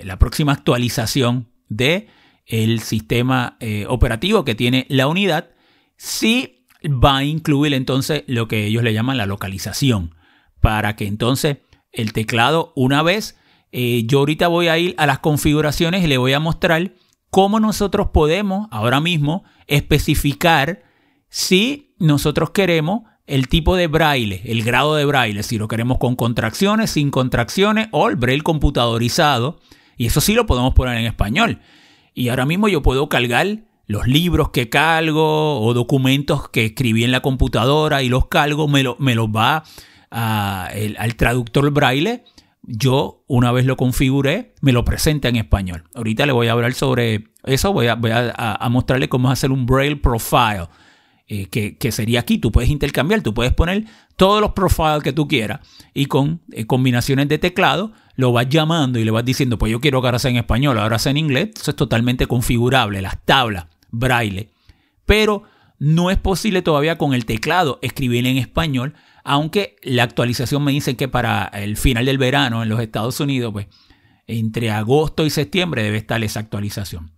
[0.04, 2.08] la próxima actualización de
[2.46, 3.56] el sistema
[3.88, 5.50] operativo que tiene la unidad,
[5.96, 10.14] sí va a incluir entonces lo que ellos le llaman la localización,
[10.60, 11.58] para que entonces
[11.92, 13.38] el teclado, una vez,
[13.70, 16.92] eh, yo ahorita voy a ir a las configuraciones y le voy a mostrar
[17.30, 20.82] cómo nosotros podemos ahora mismo especificar
[21.28, 26.16] si nosotros queremos el tipo de braille, el grado de braille, si lo queremos con
[26.16, 29.60] contracciones, sin contracciones o el braille computadorizado.
[29.96, 31.60] Y eso sí lo podemos poner en español.
[32.14, 37.12] Y ahora mismo yo puedo cargar los libros que calgo o documentos que escribí en
[37.12, 39.64] la computadora y los calgo, me, me los va
[40.10, 42.24] al traductor braille,
[42.62, 45.84] yo una vez lo configuré, me lo presenta en español.
[45.94, 47.98] Ahorita le voy a hablar sobre eso, voy a,
[48.34, 50.68] a, mostrarle cómo hacer un Braille Profile,
[51.28, 53.84] eh, que, sería aquí, tú puedes intercambiar, tú puedes poner
[54.16, 55.60] todos los profiles que tú quieras
[55.94, 59.80] y con eh, combinaciones de teclado lo vas llamando y le vas diciendo, pues yo
[59.80, 63.24] quiero que ahora sea en español, ahora sea en inglés, eso es totalmente configurable, las
[63.24, 64.50] tablas, Braille.
[65.06, 65.44] Pero
[65.78, 70.96] no es posible todavía con el teclado escribir en español, aunque la actualización me dice
[70.96, 73.68] que para el final del verano en los Estados Unidos, pues
[74.26, 77.12] entre agosto y septiembre debe estar esa actualización.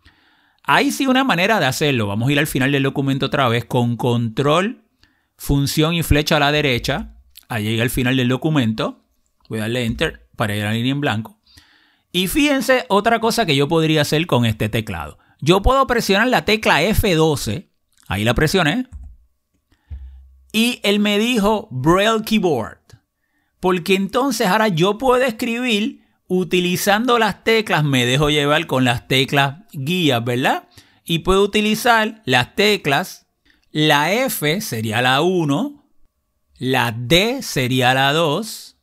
[0.66, 2.07] Hay sí una manera de hacerlo.
[2.07, 4.85] Vamos a ir al final del documento otra vez con control,
[5.37, 7.16] función y flecha a la derecha.
[7.48, 9.05] Ahí llega al final del documento.
[9.50, 11.38] Voy a darle enter para ir a la línea en blanco.
[12.12, 15.18] Y fíjense otra cosa que yo podría hacer con este teclado.
[15.40, 17.68] Yo puedo presionar la tecla F12.
[18.09, 18.87] Ahí la presioné.
[20.50, 22.79] Y él me dijo Braille Keyboard.
[23.61, 29.58] Porque entonces ahora yo puedo escribir utilizando las teclas, me dejo llevar con las teclas
[29.72, 30.68] guías, ¿verdad?
[31.04, 33.26] Y puedo utilizar las teclas,
[33.70, 35.84] la F sería la 1,
[36.58, 38.76] la D sería la 2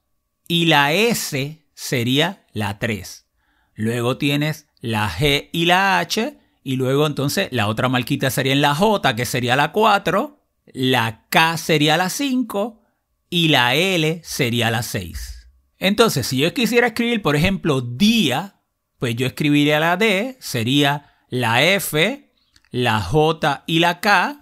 [0.48, 3.26] y la S sería la 3.
[3.74, 8.62] Luego tienes la G y la H y luego entonces la otra marquita sería en
[8.62, 10.40] la J que sería la 4,
[10.74, 12.82] la K sería la 5
[13.30, 15.41] y la L sería la 6.
[15.82, 18.62] Entonces, si yo quisiera escribir, por ejemplo, día,
[19.00, 22.32] pues yo escribiría la D, sería la F,
[22.70, 24.42] la J y la K,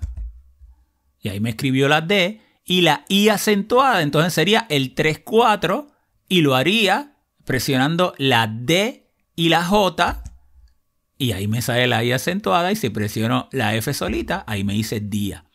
[1.21, 5.87] y ahí me escribió la D, y la I acentuada, entonces sería el 3-4,
[6.27, 10.21] y lo haría presionando la D y la J,
[11.17, 14.73] y ahí me sale la I acentuada, y si presiono la F solita, ahí me
[14.73, 15.45] dice día.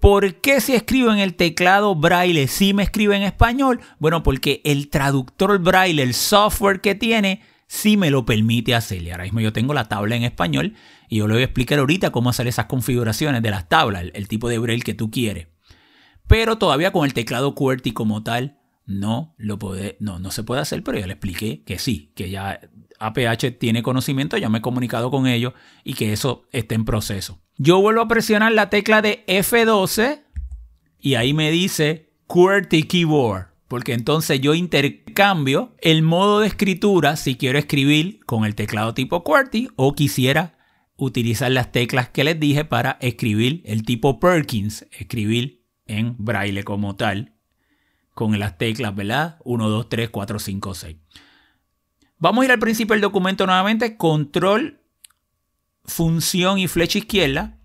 [0.00, 3.80] ¿Por qué si escribo en el teclado braille sí me escribe en español?
[3.98, 9.02] Bueno, porque el traductor braille, el software que tiene, sí me lo permite hacer.
[9.02, 10.74] Y ahora mismo yo tengo la tabla en español
[11.08, 14.28] y yo le voy a explicar ahorita cómo hacer esas configuraciones de las tablas, el,
[14.28, 15.48] tipo de braille que tú quieres.
[16.26, 20.60] Pero todavía con el teclado QWERTY como tal, no lo puede, no, no se puede
[20.60, 22.60] hacer, pero ya le expliqué que sí, que ya
[22.98, 25.54] APH tiene conocimiento, ya me he comunicado con ellos
[25.84, 27.40] y que eso está en proceso.
[27.58, 30.22] Yo vuelvo a presionar la tecla de F12
[31.00, 33.46] y ahí me dice QWERTY Keyboard.
[33.66, 39.24] Porque entonces yo intercambio el modo de escritura si quiero escribir con el teclado tipo
[39.24, 40.58] QWERTY o quisiera
[40.96, 46.94] utilizar las teclas que les dije para escribir el tipo Perkins, escribir en braille como
[46.94, 47.34] tal,
[48.12, 49.38] con las teclas, ¿verdad?
[49.44, 50.96] 1, 2, 3, 4, 5, 6.
[52.18, 54.80] Vamos a ir al principio del documento nuevamente, control
[55.86, 57.58] función y flecha izquierda.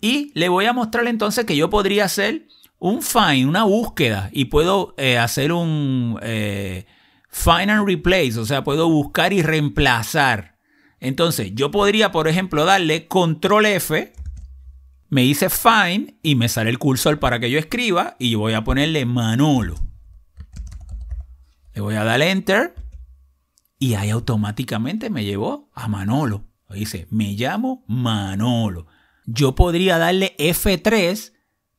[0.00, 4.46] Y le voy a mostrar entonces que yo podría hacer un find, una búsqueda, y
[4.46, 6.86] puedo eh, hacer un eh,
[7.28, 10.58] find and replace, o sea, puedo buscar y reemplazar.
[10.98, 14.12] Entonces, yo podría, por ejemplo, darle control F,
[15.08, 18.54] me dice find y me sale el cursor para que yo escriba y yo voy
[18.54, 19.74] a ponerle Manolo.
[21.74, 22.74] Le voy a dar enter
[23.78, 26.44] y ahí automáticamente me llevó a Manolo.
[26.72, 28.86] Dice, me llamo Manolo.
[29.26, 31.32] Yo podría darle F3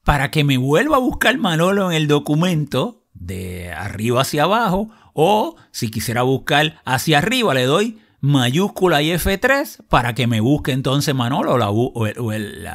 [0.04, 4.90] para que me vuelva a buscar Manolo en el documento de arriba hacia abajo.
[5.14, 10.72] O si quisiera buscar hacia arriba, le doy mayúscula y F3 para que me busque
[10.72, 12.68] entonces Manolo o, el,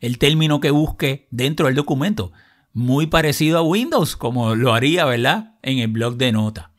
[0.00, 2.32] el término que busque dentro del documento.
[2.72, 5.54] Muy parecido a Windows, como lo haría, ¿verdad?
[5.62, 6.70] En el blog de nota.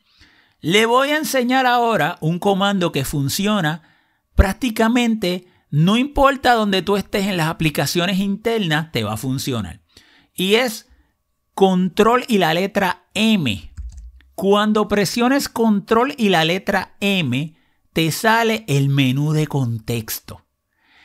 [0.60, 3.82] Le voy a enseñar ahora un comando que funciona
[4.36, 9.80] prácticamente no importa donde tú estés en las aplicaciones internas, te va a funcionar.
[10.32, 10.88] Y es
[11.54, 13.72] control y la letra M.
[14.34, 17.56] Cuando presiones control y la letra M,
[17.92, 20.44] te sale el menú de contexto.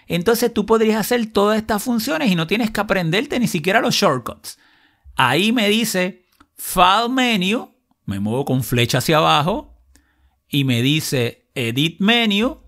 [0.07, 3.95] Entonces tú podrías hacer todas estas funciones y no tienes que aprenderte ni siquiera los
[3.95, 4.59] shortcuts.
[5.15, 7.73] Ahí me dice File Menu,
[8.05, 9.77] me muevo con flecha hacia abajo
[10.49, 12.60] y me dice Edit Menu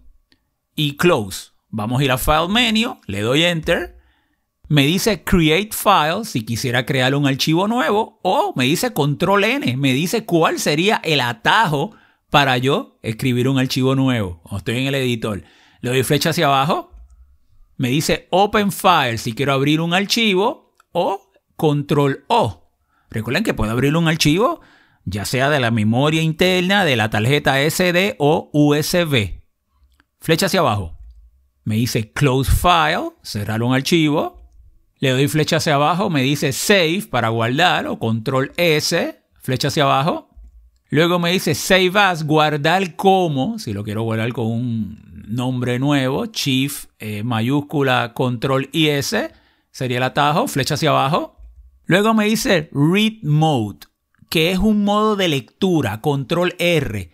[0.76, 1.52] y close.
[1.70, 3.98] Vamos a ir a File Menu, le doy Enter.
[4.70, 9.78] Me dice Create File si quisiera crear un archivo nuevo o me dice Control N,
[9.78, 11.96] me dice cuál sería el atajo
[12.30, 14.42] para yo escribir un archivo nuevo.
[14.56, 15.44] Estoy en el editor.
[15.82, 16.92] Le doy flecha hacia abajo.
[17.78, 22.72] Me dice Open File si quiero abrir un archivo o Control O.
[23.10, 24.62] Recuerden que puedo abrir un archivo
[25.06, 29.43] ya sea de la memoria interna, de la tarjeta SD o USB
[30.24, 30.98] flecha hacia abajo.
[31.66, 34.42] Me dice Close File, cerrar un archivo.
[35.00, 39.84] Le doy flecha hacia abajo, me dice Save para guardar o Control S, flecha hacia
[39.84, 40.30] abajo.
[40.90, 46.28] Luego me dice Save As, guardar como, si lo quiero guardar con un nombre nuevo,
[46.28, 49.18] Chief eh, mayúscula Control IS,
[49.72, 51.36] sería el atajo, flecha hacia abajo.
[51.86, 53.88] Luego me dice Read Mode,
[54.30, 57.12] que es un modo de lectura, Control R.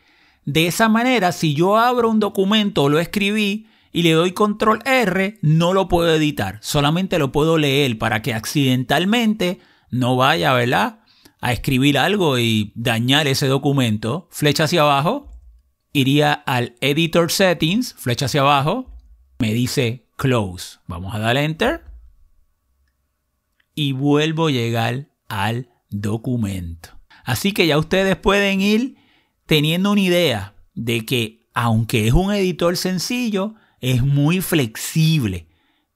[0.49, 5.37] De esa manera, si yo abro un documento lo escribí y le doy Control R,
[5.43, 9.59] no lo puedo editar, solamente lo puedo leer para que accidentalmente
[9.91, 11.01] no vaya, ¿verdad?
[11.39, 14.27] A escribir algo y dañar ese documento.
[14.31, 15.29] Flecha hacia abajo,
[15.93, 18.97] iría al Editor Settings, flecha hacia abajo,
[19.37, 20.79] me dice Close.
[20.87, 21.83] Vamos a dar Enter
[23.75, 26.89] y vuelvo a llegar al documento.
[27.23, 28.98] Así que ya ustedes pueden ir
[29.49, 35.47] teniendo una idea de que aunque es un editor sencillo, es muy flexible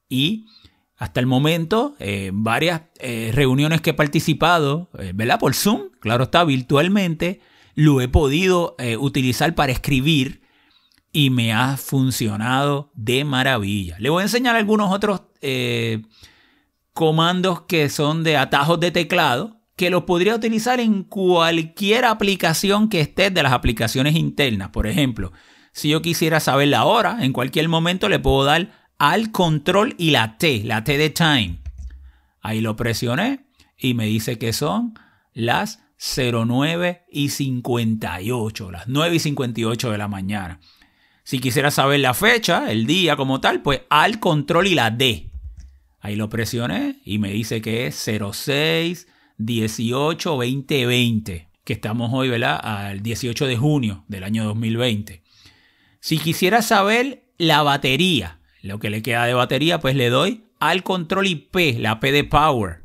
[0.10, 0.48] y
[0.98, 5.40] hasta el momento, en varias eh, reuniones que he participado, eh, ¿verdad?
[5.40, 7.42] Por Zoom, claro está, virtualmente,
[7.76, 10.42] lo he podido eh, utilizar para escribir
[11.12, 13.98] y me ha funcionado de maravilla.
[14.00, 15.22] Le voy a enseñar algunos otros
[16.94, 23.02] comandos que son de atajos de teclado que los podría utilizar en cualquier aplicación que
[23.02, 24.70] esté de las aplicaciones internas.
[24.70, 25.32] Por ejemplo,
[25.72, 30.12] si yo quisiera saber la hora, en cualquier momento le puedo dar al control y
[30.12, 31.60] la T, la T de time.
[32.42, 33.46] Ahí lo presioné
[33.78, 34.94] y me dice que son
[35.34, 40.60] las 09 y 58, las 9 y 58 de la mañana.
[41.24, 45.32] Si quisiera saber la fecha, el día como tal, pues al control y la D.
[46.02, 49.08] Ahí lo presioné y me dice que es 06
[49.38, 52.60] 18 2020, que estamos hoy, ¿verdad?
[52.62, 55.24] Al 18 de junio del año 2020.
[56.00, 60.84] Si quisiera saber la batería, lo que le queda de batería, pues le doy al
[60.84, 62.84] control IP, la P de Power.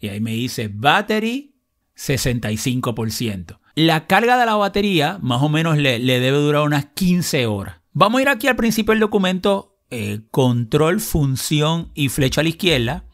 [0.00, 1.54] Y ahí me dice Battery
[1.96, 3.58] 65%.
[3.74, 7.76] La carga de la batería más o menos le, debe durar unas 15 horas.
[7.92, 12.50] Vamos a ir aquí al principio del documento, eh, control, función y flecha a la
[12.50, 13.04] izquierda.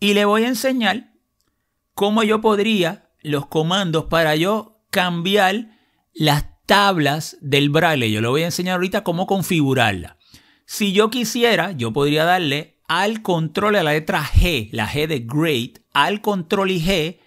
[0.00, 1.07] Y le voy a enseñar
[1.98, 5.80] cómo yo podría los comandos para yo cambiar
[6.14, 8.12] las tablas del braille.
[8.12, 10.16] Yo le voy a enseñar ahorita cómo configurarla.
[10.64, 15.26] Si yo quisiera, yo podría darle al control a la letra G, la G de
[15.26, 17.18] Great, al control y G,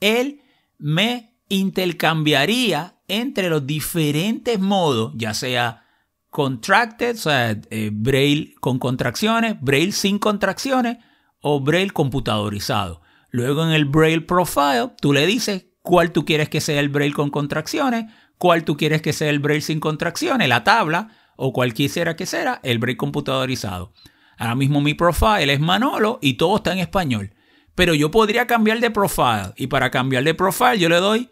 [0.00, 0.40] él
[0.76, 5.84] me intercambiaría entre los diferentes modos, ya sea
[6.30, 10.96] contracted, o sea, eh, braille con contracciones, braille sin contracciones
[11.40, 13.05] o braille computadorizado.
[13.36, 17.12] Luego en el Braille Profile, tú le dices cuál tú quieres que sea el Braille
[17.12, 18.06] con contracciones,
[18.38, 22.60] cuál tú quieres que sea el Braille sin contracciones, la tabla, o cualquiera que sea
[22.62, 23.92] el Braille computadorizado.
[24.38, 27.34] Ahora mismo mi profile es Manolo y todo está en español.
[27.74, 29.52] Pero yo podría cambiar de profile.
[29.56, 31.28] Y para cambiar de profile yo le doy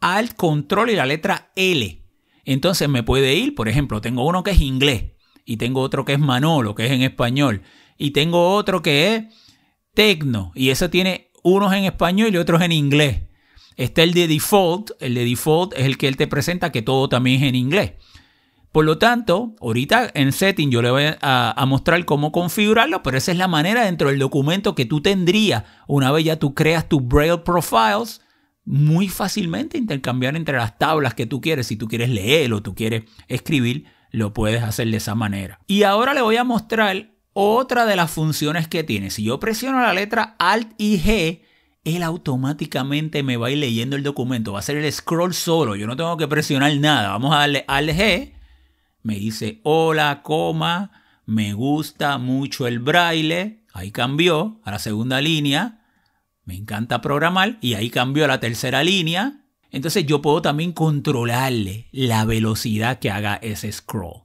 [0.00, 2.02] al control y la letra L.
[2.46, 5.12] Entonces me puede ir, por ejemplo, tengo uno que es inglés.
[5.44, 7.60] Y tengo otro que es Manolo, que es en español.
[7.98, 9.24] Y tengo otro que es
[9.92, 10.52] Tecno.
[10.54, 13.22] Y ese tiene unos en español y otros en inglés.
[13.76, 17.08] Está el de default, el de default es el que él te presenta que todo
[17.08, 17.92] también es en inglés.
[18.72, 23.30] Por lo tanto, ahorita en setting yo le voy a, mostrar cómo configurarlo, pero esa
[23.30, 27.06] es la manera dentro del documento que tú tendrías una vez ya tú creas tus
[27.06, 28.22] Braille Profiles,
[28.64, 31.66] muy fácilmente intercambiar entre las tablas que tú quieres.
[31.66, 35.60] Si tú quieres leer o tú quieres escribir, lo puedes hacer de esa manera.
[35.66, 39.80] Y ahora le voy a mostrar otra de las funciones que tiene, si yo presiono
[39.80, 41.40] la letra Alt y G,
[41.84, 44.52] él automáticamente me va a ir leyendo el documento.
[44.52, 45.74] Va a hacer el scroll solo.
[45.74, 47.08] Yo no tengo que presionar nada.
[47.08, 48.32] Vamos a darle Alt G.
[49.02, 50.92] Me dice hola, coma.
[51.26, 53.64] Me gusta mucho el braille.
[53.72, 55.80] Ahí cambió a la segunda línea.
[56.44, 57.58] Me encanta programar.
[57.60, 59.40] Y ahí cambió a la tercera línea.
[59.70, 64.22] Entonces yo puedo también controlarle la velocidad que haga ese scroll.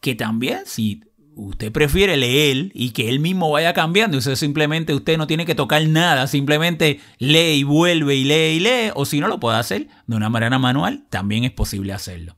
[0.00, 1.02] Que también si
[1.36, 5.54] usted prefiere leer y que él mismo vaya cambiando, eso simplemente usted no tiene que
[5.54, 9.58] tocar nada, simplemente lee y vuelve y lee y lee, o si no lo puede
[9.58, 12.36] hacer de una manera manual, también es posible hacerlo.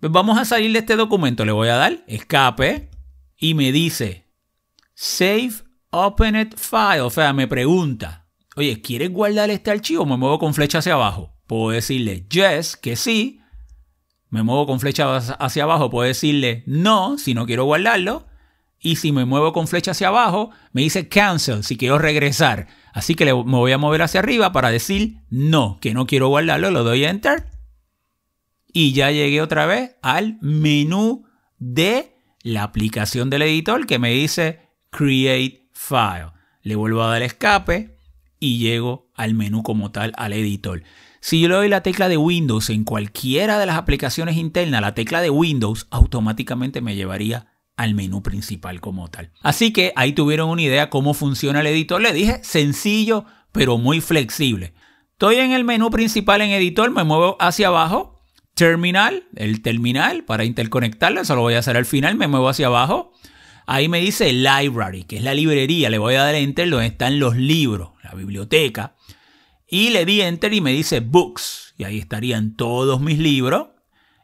[0.00, 2.90] Pues vamos a salir de este documento, le voy a dar escape
[3.38, 4.26] y me dice
[4.94, 5.52] Save
[5.90, 10.06] Opened File, o sea, me pregunta, oye, ¿quieres guardar este archivo?
[10.06, 11.34] Me muevo con flecha hacia abajo.
[11.46, 13.39] Puedo decirle yes, que sí,
[14.30, 18.26] me muevo con flecha hacia abajo, puedo decirle no si no quiero guardarlo.
[18.82, 22.68] Y si me muevo con flecha hacia abajo, me dice cancel si quiero regresar.
[22.94, 26.70] Así que me voy a mover hacia arriba para decir no, que no quiero guardarlo,
[26.70, 27.46] lo doy a enter.
[28.72, 31.26] Y ya llegué otra vez al menú
[31.58, 34.60] de la aplicación del editor que me dice
[34.90, 36.32] create file.
[36.62, 37.96] Le vuelvo a dar escape
[38.38, 40.82] y llego al menú como tal, al editor.
[41.20, 44.94] Si yo le doy la tecla de Windows en cualquiera de las aplicaciones internas, la
[44.94, 47.46] tecla de Windows automáticamente me llevaría
[47.76, 49.30] al menú principal como tal.
[49.42, 52.00] Así que ahí tuvieron una idea cómo funciona el editor.
[52.00, 54.74] Le dije sencillo, pero muy flexible.
[55.12, 58.18] Estoy en el menú principal en editor, me muevo hacia abajo.
[58.54, 62.66] Terminal, el terminal para interconectarlo, eso lo voy a hacer al final, me muevo hacia
[62.66, 63.12] abajo.
[63.66, 65.90] Ahí me dice Library, que es la librería.
[65.90, 68.96] Le voy a dar Enter donde están los libros, la biblioteca.
[69.70, 71.74] Y le di Enter y me dice Books.
[71.78, 73.68] Y ahí estarían todos mis libros.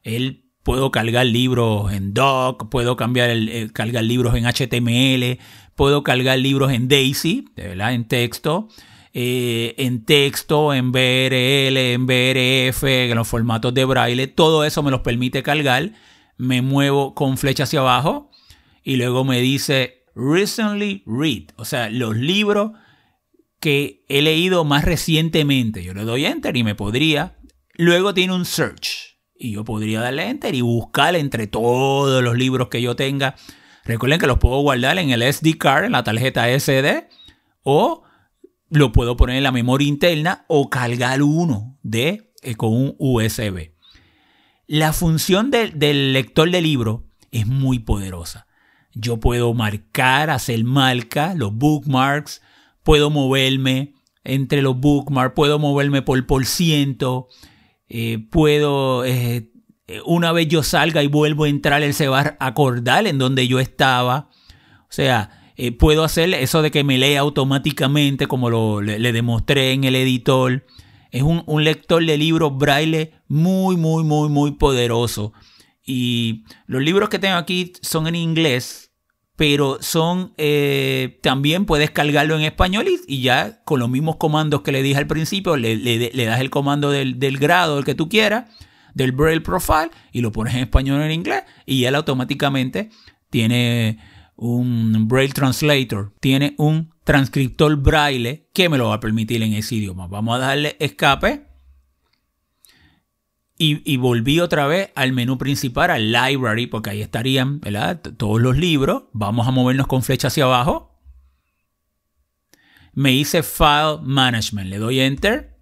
[0.02, 5.38] El puedo cargar libros en doc, puedo cambiar el, eh, cargar libros en HTML,
[5.76, 7.94] puedo cargar libros en Daisy, ¿verdad?
[7.94, 8.68] en texto,
[9.14, 14.90] eh, en texto, en BRL, en BRF, en los formatos de braille, todo eso me
[14.90, 15.92] los permite cargar.
[16.36, 18.32] Me muevo con flecha hacia abajo
[18.82, 22.72] y luego me dice recently read, o sea, los libros
[23.66, 25.82] que he leído más recientemente.
[25.82, 27.36] Yo le doy enter y me podría.
[27.74, 32.68] Luego tiene un search y yo podría darle enter y buscar entre todos los libros
[32.68, 33.34] que yo tenga.
[33.84, 37.08] Recuerden que los puedo guardar en el SD card, en la tarjeta SD,
[37.64, 38.04] o
[38.70, 43.72] lo puedo poner en la memoria interna o cargar uno de, eh, con un USB.
[44.68, 48.46] La función del lector de libro es muy poderosa.
[48.94, 52.42] Yo puedo marcar, hacer marca, los bookmarks,
[52.86, 57.26] puedo moverme entre los bookmarks, puedo moverme por por ciento,
[57.88, 59.50] eh, puedo, eh,
[60.04, 63.48] una vez yo salga y vuelvo a entrar, él se va a acordar en donde
[63.48, 64.30] yo estaba.
[64.82, 69.72] O sea, eh, puedo hacer eso de que me lea automáticamente, como lo, le, demostré
[69.72, 70.64] en el editor.
[71.10, 75.32] Es un, un, lector de libros braille muy, muy, muy, muy poderoso.
[75.84, 78.85] Y los libros que tengo aquí son en inglés,
[79.36, 84.72] pero son eh, también puedes cargarlo en español y, ya con los mismos comandos que
[84.72, 85.76] le dije al principio, le,
[86.26, 88.50] das el comando del, grado, el que tú quieras,
[88.94, 92.88] del Braille Profile, y lo pones en español o en inglés, y él automáticamente
[93.28, 93.98] tiene
[94.36, 99.76] un Braille Translator, tiene un transcriptor Braille que me lo va a permitir en ese
[99.76, 100.06] idioma.
[100.06, 101.45] Vamos a darle escape
[103.58, 107.60] y, volví otra vez al menú principal, al library, porque ahí estarían
[108.16, 109.04] todos los libros.
[109.12, 111.00] Vamos a movernos con flecha hacia abajo.
[112.92, 115.56] Me hice File Management, le doy Enter.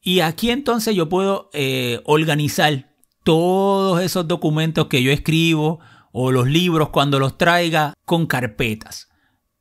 [0.00, 2.92] Y aquí entonces yo puedo eh, organizar
[3.24, 5.80] todos esos documentos que yo escribo
[6.12, 9.08] o los libros cuando los traiga con carpetas.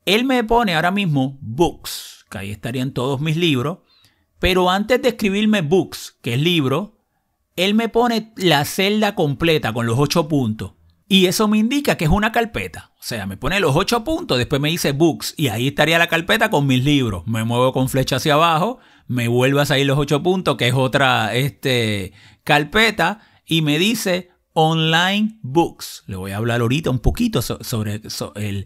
[0.05, 3.79] Él me pone ahora mismo Books, que ahí estarían todos mis libros.
[4.39, 7.00] Pero antes de escribirme Books, que es libro,
[7.55, 10.73] él me pone la celda completa con los ocho puntos.
[11.07, 12.91] Y eso me indica que es una carpeta.
[12.97, 16.07] O sea, me pone los ocho puntos, después me dice books y ahí estaría la
[16.07, 17.27] carpeta con mis libros.
[17.27, 20.73] Me muevo con flecha hacia abajo, me vuelve a salir los ocho puntos, que es
[20.73, 22.13] otra este,
[22.45, 26.03] carpeta, y me dice online books.
[26.07, 28.01] Le voy a hablar ahorita un poquito sobre,
[28.35, 28.65] el,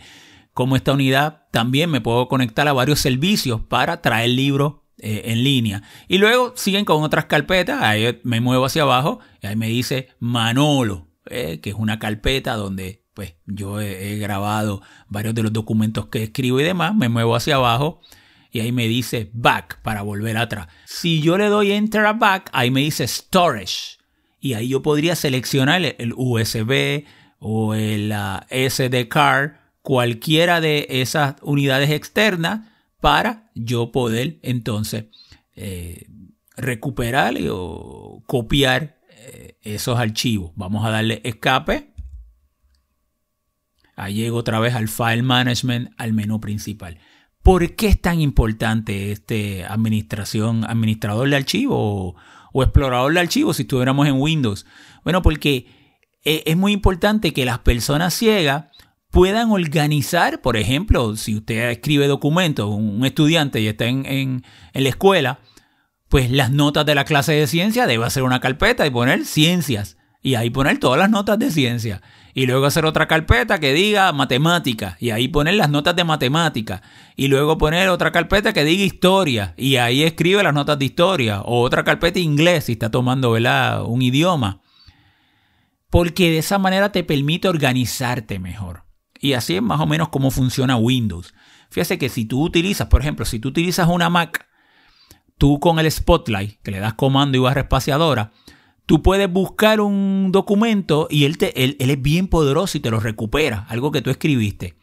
[0.53, 5.43] cómo esta unidad también me puedo conectar a varios servicios para traer libros eh, en
[5.43, 5.83] línea.
[6.07, 10.07] Y luego siguen con otras carpetas, ahí me muevo hacia abajo y ahí me dice
[10.19, 16.07] Manolo, eh, que es una carpeta donde pues yo he, grabado varios de los documentos
[16.07, 17.99] que escribo y demás, me muevo hacia abajo
[18.51, 20.67] y ahí me dice back para volver atrás.
[20.85, 23.97] Si yo le doy enter a back, ahí me dice storage
[24.39, 27.03] y ahí yo podría seleccionar el USB
[27.39, 28.13] o el
[28.49, 32.61] SD card, cualquiera de esas unidades externas
[33.05, 35.05] para yo poder entonces
[35.55, 36.07] eh,
[36.57, 40.53] recuperar o copiar eh, esos archivos.
[40.55, 41.93] Vamos a darle escape.
[43.95, 46.97] Ahí llego otra vez al File Management, al menú principal.
[47.43, 52.15] ¿Por qué es tan importante este administración, administrador de archivos o,
[52.53, 54.65] o explorador de archivos si estuviéramos en Windows?
[55.03, 55.67] Bueno, porque
[56.23, 58.65] eh, es muy importante que las personas ciegas
[59.15, 64.43] puedan organizar, por ejemplo, si usted escribe documentos, un estudiante y está en,
[64.73, 65.39] la escuela,
[66.09, 69.95] pues las notas de la clase de ciencia debe hacer una carpeta y poner ciencias.
[70.21, 72.01] Y ahí poner todas las notas de ciencia.
[72.33, 74.97] Y luego hacer otra carpeta que diga matemática.
[74.99, 76.81] Y ahí poner las notas de matemática.
[77.15, 79.53] Y luego poner otra carpeta que diga historia.
[79.55, 81.39] Y ahí escribe las notas de historia.
[81.39, 84.61] O otra carpeta inglés si está tomando un idioma.
[85.89, 88.84] Porque de esa manera te permite organizarte mejor.
[89.19, 91.33] Y así es más o menos cómo funciona Windows.
[91.69, 94.47] Fíjate que si tú utilizas, por ejemplo, si tú utilizas una Mac,
[95.37, 98.31] tú con el Spotlight, que le das comando y barra espaciadora,
[98.85, 102.99] tú puedes buscar un documento y él, te, él, es bien poderoso y te lo
[102.99, 104.77] recupera, algo que tú escribiste.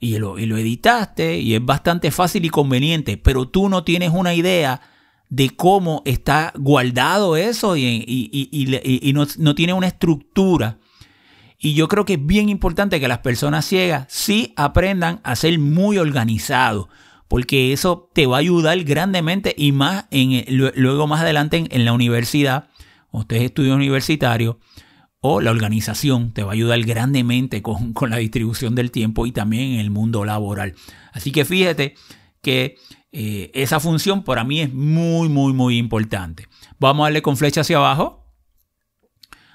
[0.00, 4.10] Y lo, y lo editaste y es bastante fácil y conveniente, pero tú no tienes
[4.12, 4.80] una idea
[5.28, 10.78] de cómo está guardado eso y, no, no, tiene una estructura.
[11.64, 15.56] Y yo creo que es bien importante que las personas ciegas sí aprendan a ser
[15.60, 16.88] muy organizados,
[17.28, 21.92] porque eso te va a ayudar grandemente y más en, luego más adelante en, la
[21.92, 22.68] universidad,
[23.12, 24.58] usted es estudio universitario,
[25.20, 29.30] o la organización te va a ayudar grandemente con, con, la distribución del tiempo y
[29.30, 30.74] también en el mundo laboral.
[31.12, 31.94] Así que fíjate
[32.40, 32.74] que
[33.12, 36.48] eh, esa función para mí es muy, muy, muy importante.
[36.80, 38.21] Vamos a darle con flecha hacia abajo.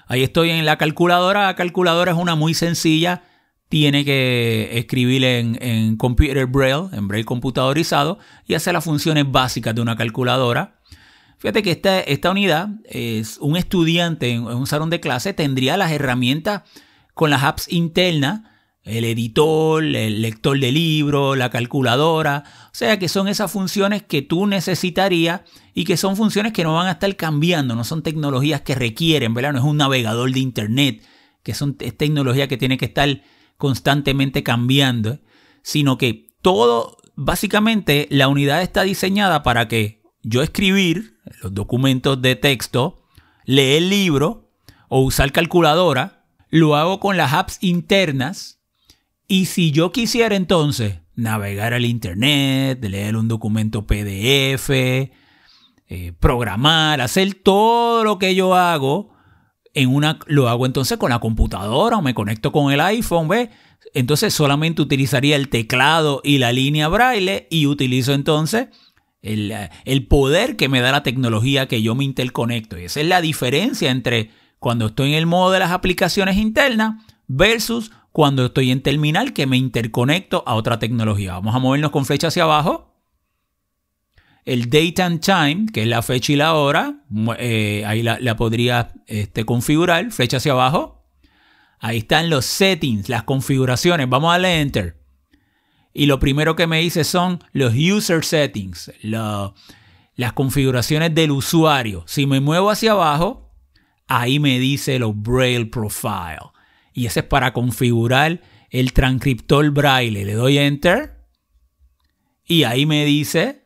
[0.08, 1.44] Ahí estoy en la calculadora.
[1.44, 3.22] La calculadora es una muy sencilla.
[3.68, 9.74] Tiene que escribir en, en Computer Braille, en Braille computadorizado, y hacer las funciones básicas
[9.74, 10.78] de una calculadora.
[11.38, 15.92] Fíjate que esta, esta unidad es un estudiante en un salón de clase tendría las
[15.92, 16.62] herramientas
[17.14, 18.40] con las apps internas
[18.88, 22.44] el editor, el lector de libros, la calculadora.
[22.66, 25.42] O sea que son esas funciones que tú necesitarías
[25.74, 29.34] y que son funciones que no van a estar cambiando, no son tecnologías que requieren,
[29.34, 29.52] ¿verdad?
[29.52, 31.02] No es un navegador de internet,
[31.42, 33.22] que son, es tecnología que tiene que estar
[33.58, 35.20] constantemente cambiando,
[35.62, 42.36] sino que todo, básicamente, la unidad está diseñada para que yo escribir los documentos de
[42.36, 43.04] texto,
[43.44, 44.50] leer el libro
[44.88, 48.57] o usar calculadora, lo hago con las apps internas
[49.28, 57.34] y si yo quisiera entonces navegar al Internet, leer un documento PDF, eh, programar, hacer
[57.34, 59.12] todo lo que yo hago,
[59.74, 63.50] en una, lo hago entonces con la computadora o me conecto con el iPhone, ¿ves?
[63.92, 68.68] Entonces solamente utilizaría el teclado y la línea braille y utilizo entonces
[69.20, 69.54] el,
[69.84, 72.78] el, poder que me da la tecnología que yo me interconecto.
[72.78, 77.02] Y esa es la diferencia entre cuando estoy en el modo de las aplicaciones internas
[77.26, 81.34] versus cuando estoy en terminal que me interconecto a otra tecnología.
[81.34, 82.94] Vamos a movernos con flecha hacia abajo.
[84.44, 87.02] El date and time, que es la fecha y la hora,
[87.38, 91.04] eh, ahí la, podría este, configurar, flecha hacia abajo.
[91.80, 94.08] Ahí están los settings, las configuraciones.
[94.08, 94.98] Vamos a darle enter.
[95.92, 102.04] Y lo primero que me dice son los user settings, las configuraciones del usuario.
[102.06, 103.52] Si me muevo hacia abajo,
[104.06, 106.57] ahí me dice los Braille Profile
[106.98, 108.40] y ese es para configurar
[108.70, 110.24] el transcriptor braille.
[110.24, 111.24] Le doy enter
[112.44, 113.62] y ahí me dice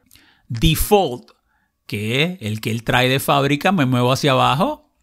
[0.49, 1.31] default,
[1.87, 3.73] que es el que él trae de fábrica.
[3.73, 4.95] Me muevo hacia abajo.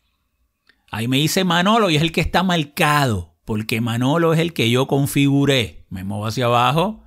[0.92, 4.70] Ahí me dice Manolo y es el que está marcado, porque Manolo es el que
[4.70, 5.88] yo configuré.
[5.90, 7.04] Me muevo hacia abajo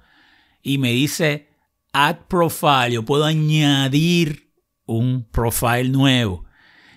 [0.61, 1.51] y me dice
[1.93, 2.95] add profile.
[2.95, 4.53] Yo puedo añadir
[4.87, 6.47] un profile nuevo.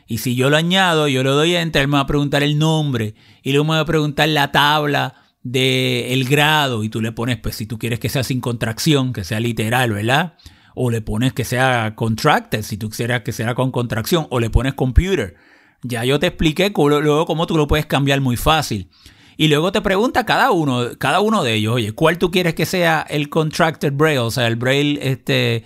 [0.07, 2.59] Y si yo lo añado, yo le doy enter, él me va a preguntar el
[2.59, 7.37] nombre y luego me va a preguntar la tabla del grado y tú le pones,
[7.37, 10.37] pues si tú quieres que sea sin contracción, que sea literal, ¿verdad?
[10.73, 14.49] O le pones que sea contracted, si tú quisieras que sea con contracción, o le
[14.49, 15.35] pones computer.
[15.83, 18.89] Ya yo te expliqué luego cómo tú lo puedes cambiar muy fácil.
[19.37, 22.65] Y luego te pregunta cada uno, cada uno de ellos, oye, ¿cuál tú quieres que
[22.65, 24.19] sea el contracted braille?
[24.19, 25.63] O sea, el braille este,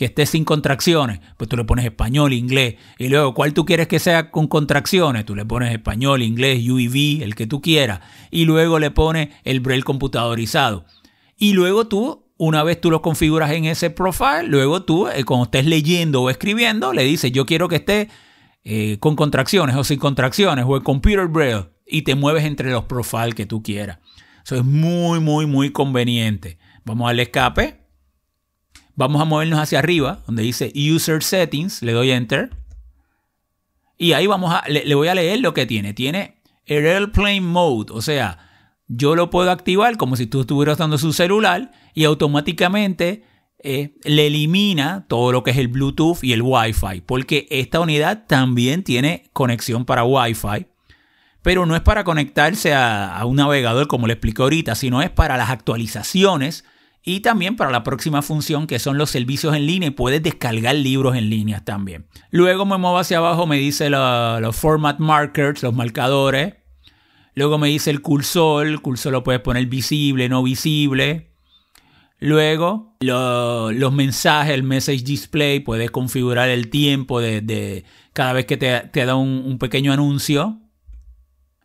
[0.00, 2.76] que esté sin contracciones, pues tú le pones español, inglés.
[2.98, 5.26] Y luego, ¿cuál tú quieres que sea con contracciones?
[5.26, 8.00] Tú le pones español, inglés, UEV, el que tú quieras.
[8.30, 10.86] Y luego le pones el braille computadorizado.
[11.36, 15.44] Y luego tú, una vez tú lo configuras en ese profile, luego tú, eh, cuando
[15.44, 18.08] estés leyendo o escribiendo, le dices, yo quiero que esté
[18.64, 21.68] eh, con contracciones o sin contracciones o en computer braille.
[21.86, 23.98] Y te mueves entre los profiles que tú quieras.
[24.46, 26.56] Eso es muy, muy, muy conveniente.
[26.86, 27.79] Vamos al escape.
[29.00, 32.50] Vamos a movernos hacia arriba, donde dice User Settings, le doy Enter.
[33.96, 35.94] Y ahí vamos a, le, voy a leer lo que tiene.
[35.94, 38.36] Tiene el Airplane Mode, o sea,
[38.88, 43.24] yo lo puedo activar como si tú estuvieras dando su celular y automáticamente
[43.60, 48.26] eh, le elimina todo lo que es el Bluetooth y el Wi-Fi, porque esta unidad
[48.26, 50.66] también tiene conexión para Wi-Fi,
[51.40, 55.08] pero no es para conectarse a, a un navegador como le expliqué ahorita, sino es
[55.08, 56.66] para las actualizaciones
[57.02, 61.16] y también para la próxima función que son los servicios en línea puedes descargar libros
[61.16, 62.06] en línea también.
[62.30, 66.56] Luego me muevo hacia abajo, me dice los format markers, los marcadores.
[67.34, 71.30] Luego me dice el cursor, el cursor lo puedes poner visible, no visible.
[72.18, 79.06] Luego los mensajes, el message display, puedes configurar el tiempo de, cada vez que te,
[79.06, 80.60] da un, pequeño anuncio.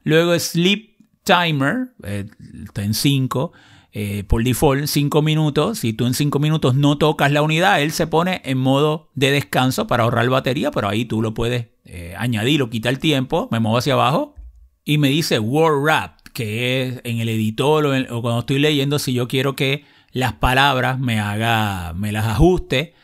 [0.03, 2.25] Luego sleep timer, eh,
[2.63, 3.51] está en 5
[3.97, 5.79] eh, por default 5 minutos.
[5.79, 9.31] Si tú en 5 minutos no tocas la unidad, él se pone en modo de
[9.31, 13.47] descanso para ahorrar batería, pero ahí tú lo puedes eh, añadir o quitar tiempo.
[13.51, 14.35] Me muevo hacia abajo
[14.83, 19.13] y me dice Word Wrap, que es en el editor o, cuando estoy leyendo, si
[19.13, 22.95] yo quiero que las palabras me haga, me las ajuste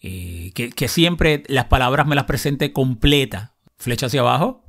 [0.00, 3.56] eh, que, que siempre las palabras me las presente completa.
[3.78, 4.62] Flecha hacia abajo.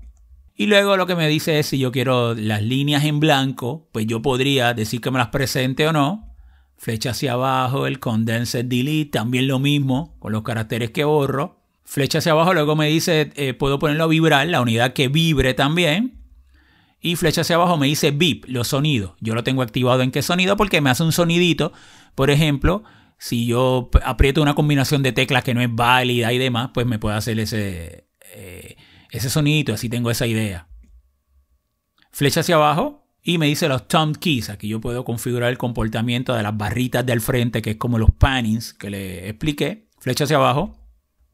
[0.60, 4.08] Y luego lo que me dice es si yo quiero las líneas en blanco, pues
[4.08, 6.36] yo podría decir que me las presente o no.
[6.78, 11.62] Flecha hacia abajo, el condensed delete, también lo mismo con los caracteres que borro.
[11.84, 15.54] Flecha hacia abajo, luego me dice, eh, puedo ponerlo a vibrar, la unidad que vibre
[15.54, 16.24] también.
[17.00, 19.12] Y flecha hacia abajo me dice beep, los sonidos.
[19.22, 21.72] Yo lo tengo activado en qué sonido porque me hace un sonidito.
[22.16, 22.84] Por ejemplo,
[23.20, 26.98] si yo aprieto una combinación de teclas que no es válida y demás, pues me
[26.98, 28.76] puede hacer ese, eh,
[29.18, 30.68] ese sonidito, así tengo esa idea.
[32.12, 34.50] Flecha hacia abajo y me dice los thumb keys.
[34.50, 38.10] Aquí yo puedo configurar el comportamiento de las barritas del frente, que es como los
[38.12, 39.90] pannings que le expliqué.
[40.00, 40.76] Flecha hacia abajo.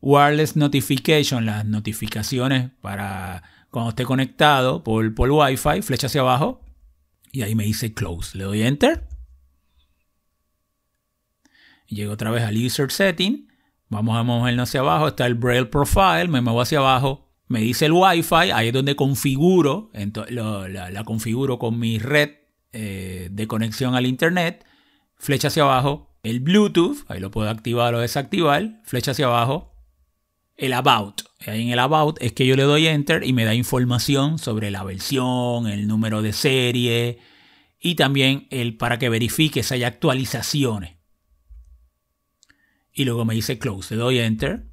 [0.01, 5.81] Wireless notification, las notificaciones para cuando esté conectado por, por Wi-Fi.
[5.81, 6.65] Flecha hacia abajo.
[7.31, 8.37] Y ahí me dice close.
[8.37, 9.07] Le doy enter.
[11.87, 13.47] Llego otra vez al user setting.
[13.89, 15.07] Vamos a movernos hacia abajo.
[15.07, 16.27] Está el Braille Profile.
[16.27, 17.32] Me muevo hacia abajo.
[17.47, 18.51] Me dice el Wi-Fi.
[18.53, 19.91] Ahí es donde configuro.
[20.29, 22.31] la, configuro con mi red
[22.71, 24.65] eh, de conexión al Internet.
[25.17, 26.17] Flecha hacia abajo.
[26.23, 27.05] El Bluetooth.
[27.07, 28.81] Ahí lo puedo activar o desactivar.
[28.83, 29.75] Flecha hacia abajo.
[30.55, 31.21] El About.
[31.45, 34.71] Ahí en el About es que yo le doy Enter y me da información sobre
[34.71, 37.19] la versión, el número de serie
[37.79, 41.03] y también el para que verifique si hay actualizaciones
[42.93, 43.95] y luego me dice close.
[43.95, 44.67] Le doy enter.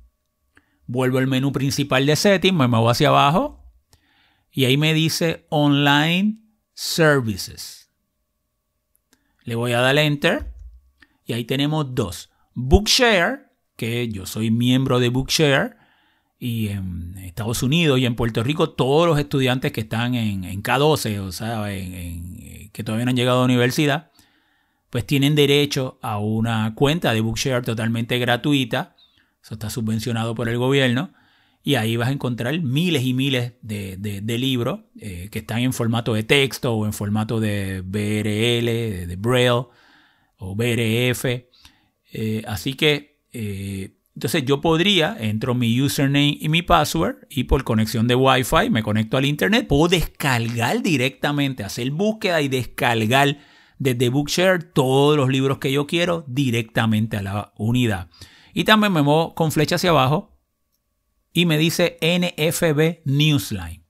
[0.92, 3.64] Vuelvo al menú principal de setting, me muevo hacia abajo
[4.50, 6.38] y ahí me dice online
[6.74, 7.92] services.
[9.44, 10.52] Le voy a dar enter
[11.24, 12.30] y ahí tenemos dos.
[12.54, 15.76] Bookshare, que yo soy miembro de Bookshare
[16.40, 21.20] y en Estados Unidos y en Puerto Rico todos los estudiantes que están en, K12,
[21.20, 24.10] o sea, que todavía no han llegado a la universidad,
[24.90, 28.96] pues tienen derecho a una cuenta de Bookshare totalmente gratuita.
[29.42, 31.12] Eso está subvencionado por el gobierno.
[31.62, 36.14] Y ahí vas a encontrar miles y miles de, libros eh, que están en formato
[36.14, 39.66] de texto o en formato de BRL, de, Braille
[40.38, 41.24] o BRF.
[42.12, 47.62] Eh, así que, eh, entonces yo podría, entro mi username y mi password y por
[47.62, 53.38] conexión de Wi-Fi me conecto al Internet, puedo descargar directamente, hacer búsqueda y descargar
[53.78, 58.08] desde Bookshare todos los libros que yo quiero directamente a la unidad.
[58.52, 60.38] Y también me muevo con flecha hacia abajo
[61.32, 63.84] y me dice NFB Newsline.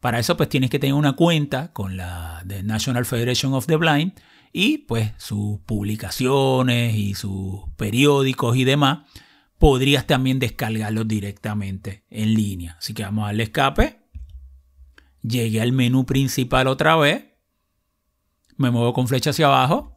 [0.00, 3.76] Para eso pues tienes que tener una cuenta con la de National Federation of the
[3.76, 4.12] Blind
[4.52, 9.00] y pues sus publicaciones y sus periódicos y demás.
[9.58, 12.76] Podrías también descargarlos directamente en línea.
[12.78, 14.00] Así que vamos a darle escape.
[15.22, 17.36] Llegué al menú principal otra vez
[18.56, 19.95] me muevo con flecha hacia abajo.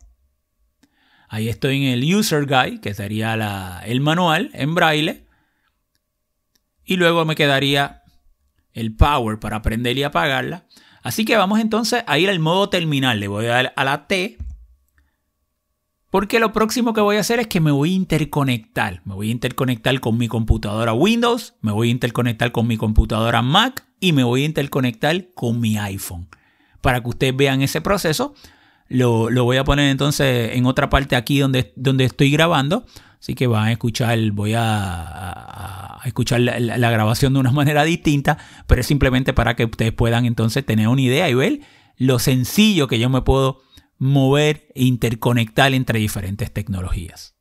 [1.29, 5.25] Ahí estoy en el User Guide, que sería el manual en braille.
[6.83, 8.01] Y luego me quedaría
[8.73, 10.65] el Power para prender y apagarla.
[11.03, 13.19] Así que vamos entonces a ir al modo terminal.
[13.19, 14.37] Le voy a dar a la T.
[16.09, 19.01] Porque lo próximo que voy a hacer es que me voy a interconectar.
[19.05, 23.43] Me voy a interconectar con mi computadora Windows, me voy a interconectar con mi computadora
[23.43, 26.27] Mac y me voy a interconectar con mi iPhone
[26.81, 28.33] para que ustedes vean ese proceso.
[28.89, 32.85] Lo, voy a poner entonces en otra parte aquí donde, donde estoy grabando.
[33.19, 38.81] Así que van a escuchar, voy a, escuchar la, grabación de una manera distinta, pero
[38.81, 41.59] es simplemente para que ustedes puedan entonces tener una idea y ver
[41.97, 43.61] lo sencillo que yo me puedo
[43.97, 47.35] mover e interconectar entre diferentes tecnologías.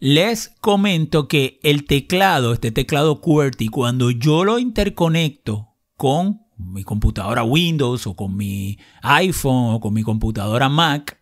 [0.00, 7.42] Les comento que el teclado, este teclado QWERTY, cuando yo lo interconecto con mi computadora
[7.42, 11.18] Windows o con mi iPhone o con mi computadora Mac,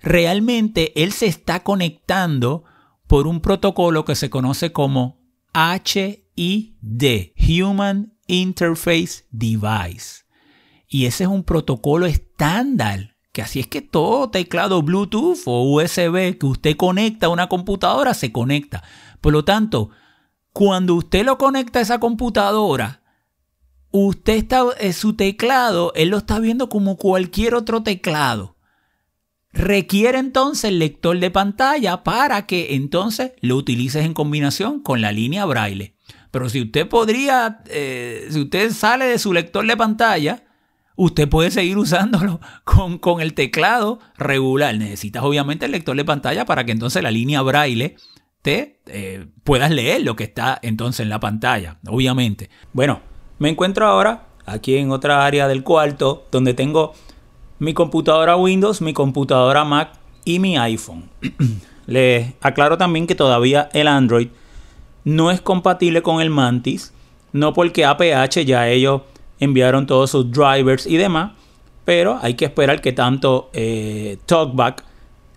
[0.00, 2.64] realmente él se está conectando
[3.06, 5.18] por un protocolo que se conoce como
[5.54, 10.24] HID, Human Interface Device.
[10.88, 16.38] Y ese es un protocolo estándar, que así es que todo teclado Bluetooth o USB
[16.38, 18.82] que usted conecta a una computadora se conecta.
[19.20, 19.90] Por lo tanto,
[20.52, 23.01] cuando usted lo conecta a esa computadora,
[23.92, 28.56] usted está, eh, su teclado, él lo está viendo como cualquier otro teclado.
[29.52, 35.44] Requiere entonces lector de pantalla para que entonces lo utilices en combinación con la línea
[35.44, 35.94] braille.
[36.30, 40.42] Pero si usted podría, eh, si usted sale de su lector de pantalla,
[40.96, 44.74] usted puede seguir usándolo con, con el teclado regular.
[44.76, 47.96] Necesitas obviamente el lector de pantalla para que entonces la línea braille
[48.40, 52.50] te eh, puedas leer lo que está entonces en la pantalla, obviamente.
[52.72, 53.00] Bueno,
[53.42, 56.92] me encuentro ahora aquí en otra área del cuarto donde tengo
[57.58, 61.10] mi computadora Windows, mi computadora Mac y mi iPhone.
[61.86, 64.28] Les aclaro también que todavía el Android
[65.02, 66.92] no es compatible con el Mantis,
[67.32, 69.02] no porque APH ya ellos
[69.40, 71.32] enviaron todos sus drivers y demás,
[71.84, 74.84] pero hay que esperar que tanto eh, TalkBack,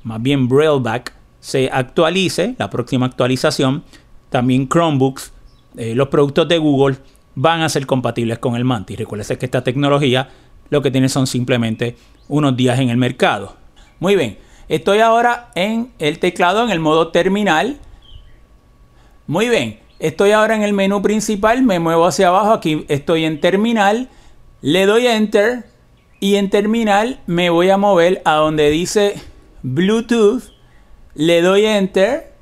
[0.03, 3.83] más bien Brailleback, se actualice, la próxima actualización,
[4.29, 5.33] también Chromebooks,
[5.75, 6.97] eh, los productos de Google
[7.35, 8.97] van a ser compatibles con el Mantis.
[8.97, 10.29] Recuerden que esta tecnología
[10.69, 11.95] lo que tiene son simplemente
[12.27, 13.55] unos días en el mercado.
[13.99, 17.79] Muy bien, estoy ahora en el teclado en el modo terminal.
[19.27, 23.39] Muy bien, estoy ahora en el menú principal, me muevo hacia abajo, aquí estoy en
[23.39, 24.09] terminal,
[24.61, 25.65] le doy enter
[26.19, 29.15] y en terminal me voy a mover a donde dice
[29.61, 30.43] Bluetooth,
[31.13, 32.33] le doy enter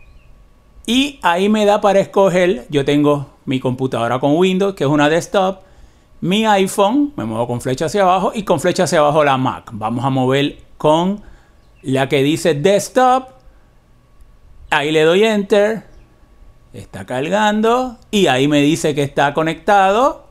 [0.85, 5.09] y ahí me da para escoger, yo tengo mi computadora con Windows, que es una
[5.09, 5.59] desktop,
[6.21, 9.71] mi iPhone, me muevo con flecha hacia abajo y con flecha hacia abajo la Mac.
[9.73, 11.21] Vamos a mover con
[11.81, 13.27] la que dice desktop.
[14.69, 15.83] Ahí le doy enter.
[16.71, 20.27] Está cargando y ahí me dice que está conectado.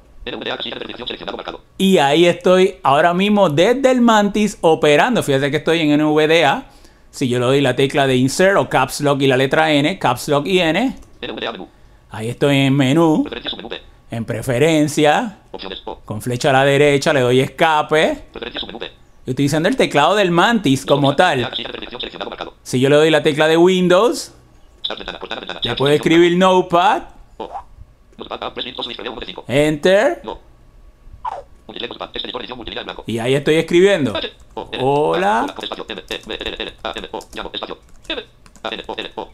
[1.77, 5.23] Y ahí estoy ahora mismo desde el Mantis operando.
[5.23, 6.67] Fíjate que estoy en NVDA.
[7.11, 9.99] Si yo le doy la tecla de insert o caps lock y la letra N,
[9.99, 10.97] caps lock y N.
[12.13, 13.25] Ahí estoy en menú.
[14.11, 15.39] En preferencia.
[16.05, 18.25] Con flecha a la derecha le doy escape.
[19.27, 21.51] Utilizando el teclado del Mantis como tal.
[22.63, 24.35] Si yo le doy la tecla de Windows,
[25.63, 27.05] ya puedo escribir Notepad.
[29.49, 30.23] Enter.
[33.07, 34.13] Y ahí estoy escribiendo.
[34.81, 35.47] Hola.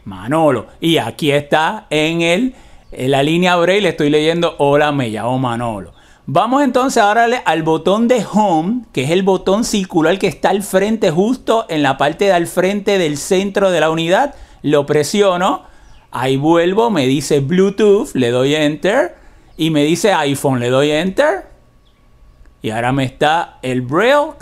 [0.05, 0.67] Manolo.
[0.79, 2.55] Y aquí está en el
[2.91, 5.93] en la línea Braille estoy leyendo Hola, me llamo Manolo.
[6.25, 10.61] Vamos entonces ahora al botón de Home, que es el botón circular que está al
[10.61, 14.35] frente, justo en la parte de al frente del centro de la unidad.
[14.61, 15.63] Lo presiono,
[16.11, 19.15] ahí vuelvo, me dice Bluetooth, le doy Enter.
[19.57, 21.47] Y me dice iPhone, le doy Enter.
[22.61, 24.33] Y ahora me está el Braille.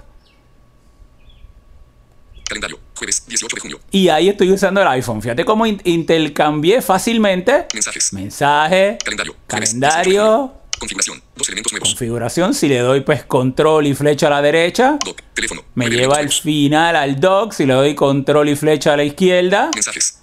[2.45, 3.79] Calendario, jueves 18 de junio.
[3.91, 5.21] Y ahí estoy usando el iPhone.
[5.21, 7.67] Fíjate cómo in- intercambié fácilmente.
[7.73, 8.11] Mensajes.
[8.13, 9.35] Mensaje, Calendario.
[9.49, 10.53] jueves 18 de calendario.
[10.79, 11.21] Configuración.
[11.35, 11.89] Dos elementos nuevos.
[11.89, 12.53] configuración.
[12.53, 15.21] Si le doy pues control y flecha a la derecha, Doc.
[15.33, 15.61] Teléfono.
[15.75, 17.53] me lleva al final al dock.
[17.53, 19.69] Si le doy control y flecha a la izquierda.
[19.73, 20.21] Mensajes.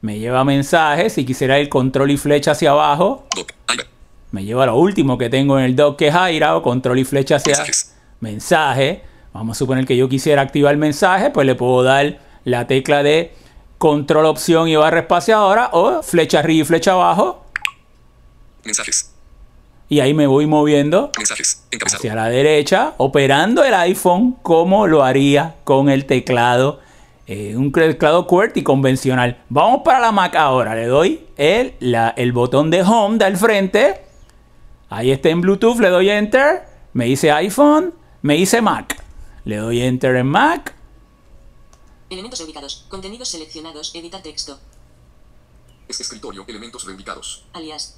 [0.00, 1.12] me lleva a mensajes.
[1.12, 3.52] Si quisiera ir control y flecha hacia abajo, Doc.
[4.32, 6.98] Me lleva a lo último que tengo en el dock que es Aira o control
[7.00, 7.94] y flecha hacia Mensajes.
[8.20, 9.02] mensaje.
[9.32, 13.32] Vamos a suponer que yo quisiera activar mensaje, pues le puedo dar la tecla de
[13.78, 17.44] control opción y barra espaciadora o flecha arriba y flecha abajo
[18.64, 19.12] Mensajes.
[19.88, 21.64] y ahí me voy moviendo Mensajes.
[21.94, 26.80] Hacia la derecha, operando el iPhone como lo haría con el teclado,
[27.26, 29.38] eh, un teclado QWERTY convencional.
[29.48, 34.02] Vamos para la Mac ahora, le doy el, la- el botón de Home del frente,
[34.90, 36.62] ahí está en Bluetooth, le doy Enter,
[36.92, 38.99] me dice iPhone, me dice Mac,
[39.44, 40.74] le doy Enter en Mac,
[42.10, 42.86] Elementos reubicados.
[42.88, 43.94] Contenidos seleccionados.
[43.94, 44.58] Editar texto.
[45.86, 46.44] Es escritorio.
[46.48, 47.44] Elementos reubicados.
[47.52, 47.96] Alias.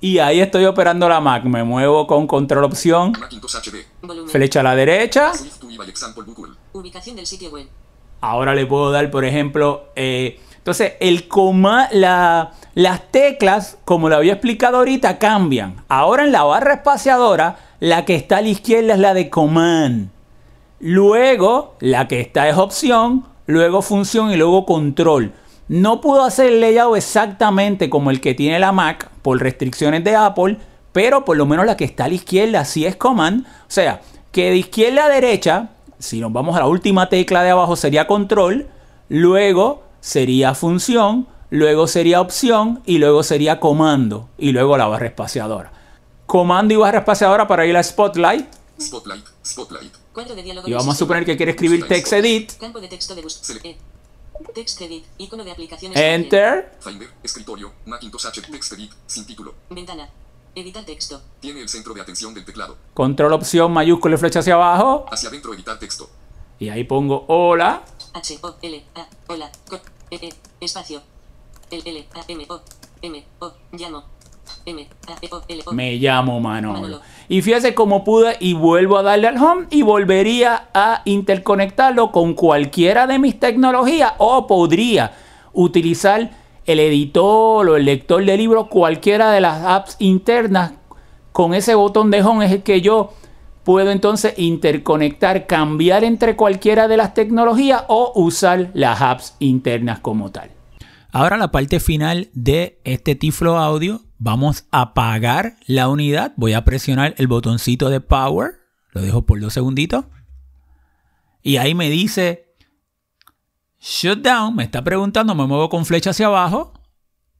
[0.00, 3.86] y ahí estoy operando la Mac, me muevo con control opción, HD.
[4.28, 5.32] Flecha a la derecha.
[6.72, 7.68] Ubicación del sitio web.
[8.20, 14.16] Ahora le puedo dar, por ejemplo, eh, entonces el coma, la- las teclas, como lo
[14.16, 15.84] había explicado ahorita, cambian.
[15.88, 20.10] Ahora en la barra espaciadora, la que está a la izquierda es la de command.
[20.80, 25.32] Luego, la que está es opción, luego función y luego control.
[25.68, 30.14] No puedo hacer el layout exactamente como el que tiene la Mac por restricciones de
[30.14, 30.58] Apple,
[30.92, 33.46] pero por lo menos la que está a la izquierda sí es command.
[33.46, 34.00] O sea,
[34.32, 38.06] que de izquierda a derecha, si nos vamos a la última tecla de abajo sería
[38.06, 38.66] control,
[39.08, 45.72] luego sería función, luego sería opción y luego sería comando y luego la barra espaciadora.
[46.26, 48.46] Comando y barra espaciadora para ir a Spotlight
[48.80, 49.24] Spotlight.
[49.44, 49.94] Spotlight.
[50.12, 50.68] Cuadro de diálogo.
[50.68, 52.52] y vamos a suponer que quiere escribir text edit.
[52.58, 53.22] Campo de texto de.
[53.64, 53.76] E.
[54.54, 55.04] Text edit.
[55.18, 55.98] Icono de aplicaciones.
[55.98, 56.76] Enter.
[56.80, 57.08] Finder.
[57.22, 57.72] Escritorio.
[57.86, 58.50] Macintosh HD.
[58.50, 58.92] Text edit.
[59.06, 59.54] Sin título.
[59.70, 60.08] Ventana.
[60.54, 61.20] Editar texto.
[61.40, 62.76] Tiene el centro de atención del teclado.
[62.94, 65.06] Control opción mayúscula y flecha hacia abajo.
[65.10, 66.08] Hacia adentro editar texto.
[66.58, 67.84] Y ahí pongo hola.
[68.14, 69.08] H O L A.
[69.28, 69.50] Hola.
[70.10, 70.34] E E.
[70.60, 71.02] Espacio.
[71.70, 72.62] L L A M O.
[73.02, 73.52] M O.
[73.72, 74.04] Llamo.
[75.72, 76.40] Me llamo.
[76.40, 77.00] Manolo.
[77.28, 82.34] Y fíjese cómo pude y vuelvo a darle al home y volvería a interconectarlo con
[82.34, 85.12] cualquiera de mis tecnologías o podría
[85.52, 86.30] utilizar
[86.66, 90.72] el editor o el lector de libros, cualquiera de las apps internas.
[91.32, 93.12] Con ese botón de home es el que yo
[93.64, 100.30] puedo entonces interconectar, cambiar entre cualquiera de las tecnologías o usar las apps internas como
[100.30, 100.55] tal.
[101.12, 106.32] Ahora la parte final de este Tiflo Audio, vamos a apagar la unidad.
[106.36, 108.56] Voy a presionar el botoncito de Power,
[108.92, 110.04] lo dejo por dos segunditos.
[111.42, 112.54] Y ahí me dice
[113.80, 116.72] Shutdown, me está preguntando, me muevo con flecha hacia abajo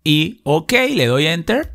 [0.05, 1.73] y OK, le doy Enter.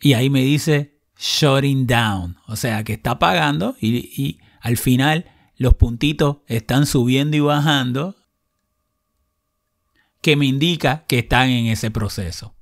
[0.00, 5.26] Y ahí me dice Shutting Down, o sea que está apagando y, y al final
[5.56, 8.16] los puntitos están subiendo y bajando
[10.20, 12.54] que me indica que están en ese proceso.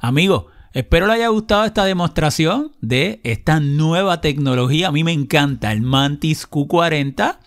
[0.00, 4.88] Amigos, espero les haya gustado esta demostración de esta nueva tecnología.
[4.88, 7.38] A mí me encanta el Mantis Q40.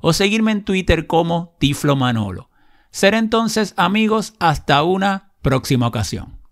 [0.02, 2.50] o seguirme en Twitter como Tiflo Manolo.
[2.92, 6.43] Ser entonces amigos hasta una próxima ocasión.